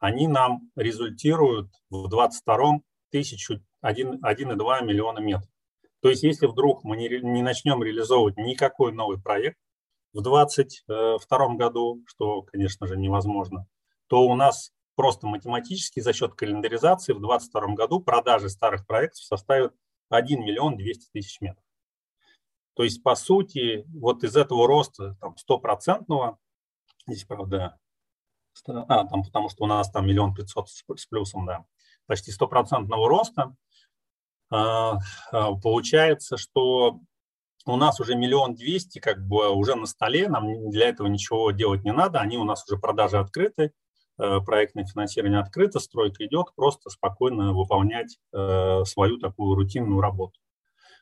они 0.00 0.26
нам 0.26 0.70
результируют 0.74 1.70
в 1.90 2.08
2022 2.08 2.80
тысячу 3.10 3.60
1,2 3.84 4.84
миллиона 4.84 5.18
метров. 5.18 5.50
То 6.00 6.10
есть 6.10 6.22
если 6.22 6.46
вдруг 6.46 6.84
мы 6.84 6.96
не, 6.96 7.08
не 7.08 7.42
начнем 7.42 7.82
реализовывать 7.82 8.36
никакой 8.36 8.92
новый 8.92 9.20
проект 9.20 9.58
в 10.12 10.22
2022 10.22 11.54
году, 11.54 12.02
что, 12.06 12.42
конечно 12.42 12.86
же, 12.86 12.96
невозможно, 12.96 13.66
то 14.06 14.22
у 14.26 14.34
нас 14.34 14.72
просто 14.96 15.26
математически 15.26 16.00
за 16.00 16.12
счет 16.12 16.34
календаризации 16.34 17.12
в 17.12 17.20
2022 17.20 17.74
году 17.74 18.00
продажи 18.00 18.48
старых 18.48 18.86
проектов 18.86 19.24
составят 19.24 19.74
1 20.10 20.40
миллион 20.40 20.76
200 20.76 21.10
тысяч 21.12 21.40
метров. 21.40 21.64
То 22.74 22.82
есть, 22.82 23.02
по 23.02 23.14
сути, 23.14 23.84
вот 23.88 24.24
из 24.24 24.36
этого 24.36 24.66
роста 24.66 25.16
там, 25.20 25.36
стопроцентного, 25.36 26.38
здесь, 27.06 27.24
правда, 27.24 27.78
а, 28.66 29.06
там, 29.06 29.22
потому 29.22 29.48
что 29.48 29.64
у 29.64 29.66
нас 29.66 29.90
там 29.90 30.06
миллион 30.06 30.34
пятьсот 30.34 30.68
с 30.68 31.06
плюсом, 31.06 31.46
да, 31.46 31.64
почти 32.06 32.30
стопроцентного 32.30 33.08
роста, 33.08 33.54
получается, 35.62 36.36
что 36.36 37.00
у 37.66 37.76
нас 37.76 37.98
уже 38.00 38.14
миллион 38.14 38.54
двести 38.54 38.98
как 38.98 39.26
бы 39.26 39.50
уже 39.50 39.74
на 39.74 39.86
столе, 39.86 40.28
нам 40.28 40.70
для 40.70 40.88
этого 40.88 41.06
ничего 41.06 41.50
делать 41.50 41.84
не 41.84 41.92
надо, 41.92 42.20
они 42.20 42.36
у 42.36 42.44
нас 42.44 42.64
уже 42.68 42.78
продажи 42.78 43.18
открыты, 43.18 43.72
Э, 44.16 44.40
проектное 44.40 44.84
финансирование 44.84 45.40
открыто, 45.40 45.80
стройка 45.80 46.24
идет, 46.26 46.54
просто 46.54 46.88
спокойно 46.88 47.52
выполнять 47.52 48.18
э, 48.32 48.84
свою 48.84 49.18
такую 49.18 49.56
рутинную 49.56 50.00
работу. 50.00 50.38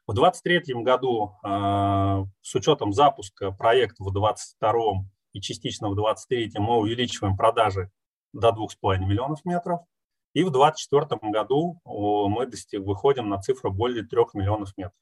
В 0.06 0.14
2023 0.14 0.82
году 0.82 1.32
э, 1.44 2.24
с 2.40 2.54
учетом 2.54 2.92
запуска 2.92 3.50
проекта 3.50 4.02
в 4.02 4.12
2022 4.12 5.04
и 5.34 5.40
частично 5.40 5.90
в 5.90 5.94
2023 5.94 6.52
мы 6.58 6.78
увеличиваем 6.78 7.36
продажи 7.36 7.90
до 8.32 8.48
2,5 8.48 8.98
миллионов 9.00 9.44
метров. 9.44 9.80
И 10.34 10.44
в 10.44 10.50
2024 10.50 11.30
году 11.30 11.80
мы 11.84 12.46
достиг, 12.46 12.80
выходим 12.82 13.28
на 13.28 13.38
цифру 13.40 13.70
более 13.70 14.04
3 14.04 14.18
миллионов 14.34 14.76
метров. 14.76 14.96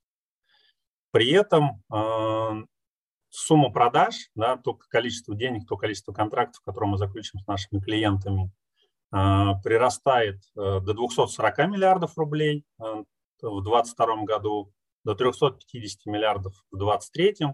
При 1.13 1.31
этом 1.31 1.83
сумма 3.31 3.73
продаж, 3.73 4.31
да, 4.35 4.57
то 4.57 4.75
количество 4.75 5.35
денег, 5.35 5.67
то 5.69 5.77
количество 5.77 6.13
контрактов, 6.13 6.63
которые 6.65 6.91
мы 6.91 6.99
заключим 6.99 7.39
с 7.41 7.47
нашими 7.47 7.81
клиентами, 7.81 8.51
а, 9.13 9.55
прирастает 9.63 10.37
э, 10.57 10.81
до 10.81 10.95
240 10.95 11.59
миллиардов 11.69 12.17
рублей 12.17 12.65
э, 12.79 12.85
в 13.43 13.63
2022 13.63 14.25
году, 14.25 14.73
до 15.03 15.15
350 15.15 16.07
миллиардов 16.07 16.55
в 16.71 16.77
2023 16.77 17.49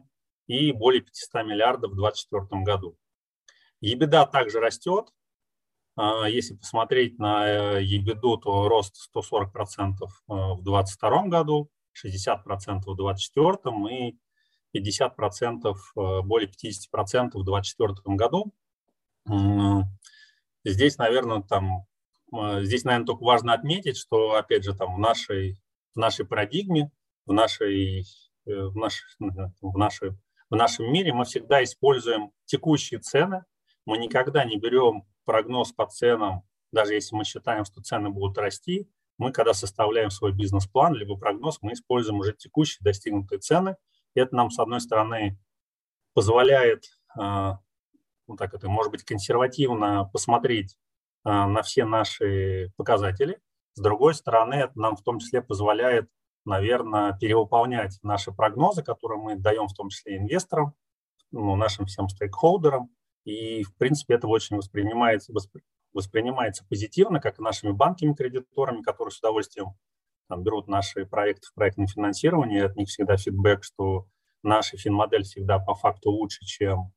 и 0.48 0.72
более 0.72 1.00
500 1.00 1.46
миллиардов 1.46 1.92
в 1.92 1.96
2024 1.96 2.62
году. 2.62 2.96
EBITDA 3.82 4.30
также 4.30 4.60
растет. 4.60 5.08
А, 5.96 6.28
если 6.28 6.54
посмотреть 6.54 7.18
на 7.18 7.80
EBITDA, 7.80 8.40
то 8.42 8.68
рост 8.68 8.96
140% 9.14 9.96
в 10.28 10.62
2022 10.62 11.26
году, 11.28 11.70
60% 11.94 12.82
в 12.86 12.96
2024 12.96 13.88
и 13.88 14.18
50%, 14.72 15.74
э, 15.96 16.22
более 16.22 16.48
50% 16.48 17.38
в 17.38 17.44
2024 17.44 18.16
году. 18.16 18.52
Здесь, 20.64 20.98
наверное, 20.98 21.42
там, 21.42 21.86
э, 22.36 22.62
здесь, 22.64 22.84
наверное, 22.84 23.06
только 23.06 23.24
важно 23.24 23.54
отметить, 23.54 23.96
что, 23.96 24.34
опять 24.34 24.64
же, 24.64 24.74
там 24.74 24.96
в 24.96 24.98
нашей, 24.98 25.60
в 25.94 25.98
нашей 25.98 26.26
парадигме, 26.26 26.90
в, 27.24 27.32
нашей, 27.32 28.00
э, 28.46 28.52
в, 28.52 28.76
наш, 28.76 29.02
в, 29.18 29.78
нашей, 29.78 30.10
в 30.50 30.56
нашем 30.56 30.92
мире 30.92 31.12
мы 31.12 31.24
всегда 31.24 31.62
используем 31.64 32.32
текущие 32.44 33.00
цены. 33.00 33.44
Мы 33.86 33.98
никогда 33.98 34.44
не 34.44 34.58
берем 34.58 35.04
прогноз 35.26 35.72
по 35.72 35.86
ценам, 35.86 36.44
даже 36.72 36.94
если 36.94 37.14
мы 37.14 37.24
считаем, 37.24 37.66
что 37.66 37.82
цены 37.82 38.08
будут 38.08 38.38
расти. 38.38 38.88
Мы, 39.18 39.32
когда 39.32 39.52
составляем 39.52 40.10
свой 40.10 40.32
бизнес-план, 40.32 40.94
либо 40.94 41.18
прогноз, 41.18 41.58
мы 41.60 41.72
используем 41.74 42.20
уже 42.20 42.32
текущие 42.32 42.78
достигнутые 42.82 43.40
цены– 43.40 43.76
это 44.20 44.34
нам, 44.34 44.50
с 44.50 44.58
одной 44.58 44.80
стороны, 44.80 45.38
позволяет, 46.14 46.84
а, 47.16 47.58
ну 48.26 48.36
так 48.36 48.54
это, 48.54 48.68
может 48.68 48.90
быть, 48.90 49.04
консервативно 49.04 50.08
посмотреть 50.12 50.78
а, 51.24 51.46
на 51.46 51.62
все 51.62 51.84
наши 51.84 52.72
показатели. 52.76 53.38
С 53.74 53.80
другой 53.80 54.14
стороны, 54.14 54.54
это 54.54 54.78
нам 54.78 54.96
в 54.96 55.02
том 55.02 55.18
числе 55.18 55.42
позволяет, 55.42 56.08
наверное, 56.46 57.12
перевыполнять 57.18 57.98
наши 58.02 58.32
прогнозы, 58.32 58.82
которые 58.82 59.20
мы 59.20 59.36
даем 59.36 59.68
в 59.68 59.74
том 59.74 59.90
числе 59.90 60.16
инвесторам, 60.16 60.72
ну, 61.30 61.54
нашим 61.56 61.84
всем 61.84 62.08
стейкхолдерам. 62.08 62.88
И, 63.26 63.64
в 63.64 63.74
принципе, 63.76 64.14
это 64.14 64.28
очень 64.28 64.56
воспринимается, 64.56 65.32
воспринимается 65.92 66.64
позитивно, 66.68 67.20
как 67.20 67.38
нашими 67.40 67.72
банками-кредиторами, 67.72 68.82
которые 68.82 69.10
с 69.10 69.18
удовольствием 69.18 69.74
там, 70.28 70.44
берут 70.44 70.68
наши 70.68 71.04
проекты 71.04 71.48
в 71.48 71.54
проектном 71.54 71.88
финансировании, 71.88 72.60
от 72.60 72.76
них 72.76 72.88
всегда 72.88 73.16
фидбэк, 73.16 73.64
что 73.64 74.06
наша 74.44 74.76
финмодель 74.76 75.24
всегда 75.24 75.58
по 75.58 75.74
факту 75.74 76.10
лучше, 76.12 76.44
чем 76.44 76.92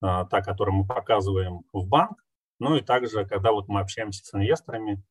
та, 0.00 0.42
которую 0.42 0.76
мы 0.76 0.86
показываем 0.86 1.60
в 1.72 1.86
банк. 1.86 2.18
Ну 2.58 2.76
и 2.76 2.80
также, 2.80 3.26
когда 3.26 3.52
вот 3.52 3.68
мы 3.68 3.80
общаемся 3.80 4.24
с 4.24 4.34
инвесторами, 4.34 5.02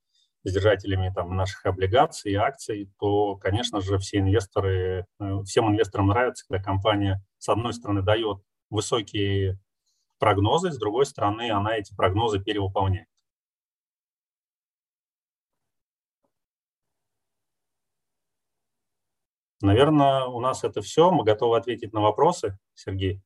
с 0.44 0.52
держателями 0.52 1.12
там, 1.14 1.36
наших 1.36 1.66
облигаций 1.66 2.32
и 2.32 2.36
акций, 2.36 2.92
то, 3.00 3.36
конечно 3.38 3.80
же, 3.80 3.98
все 3.98 4.20
инвесторы, 4.20 5.06
э, 5.20 5.44
всем 5.46 5.70
инвесторам 5.70 6.08
нравится, 6.08 6.46
когда 6.48 6.64
компания, 6.64 7.24
с 7.38 7.48
одной 7.48 7.74
стороны, 7.74 8.02
дает 8.02 8.40
высокие 8.70 9.60
прогнозы, 10.24 10.72
с 10.72 10.78
другой 10.78 11.06
стороны, 11.06 11.52
она 11.52 11.76
эти 11.76 11.94
прогнозы 11.94 12.40
перевыполняет. 12.40 13.10
Наверное, 19.62 20.24
у 20.26 20.40
нас 20.40 20.64
это 20.64 20.82
все. 20.82 21.12
Мы 21.12 21.26
готовы 21.26 21.58
ответить 21.58 21.92
на 21.92 22.00
вопросы, 22.00 22.58
Сергей. 22.74 23.22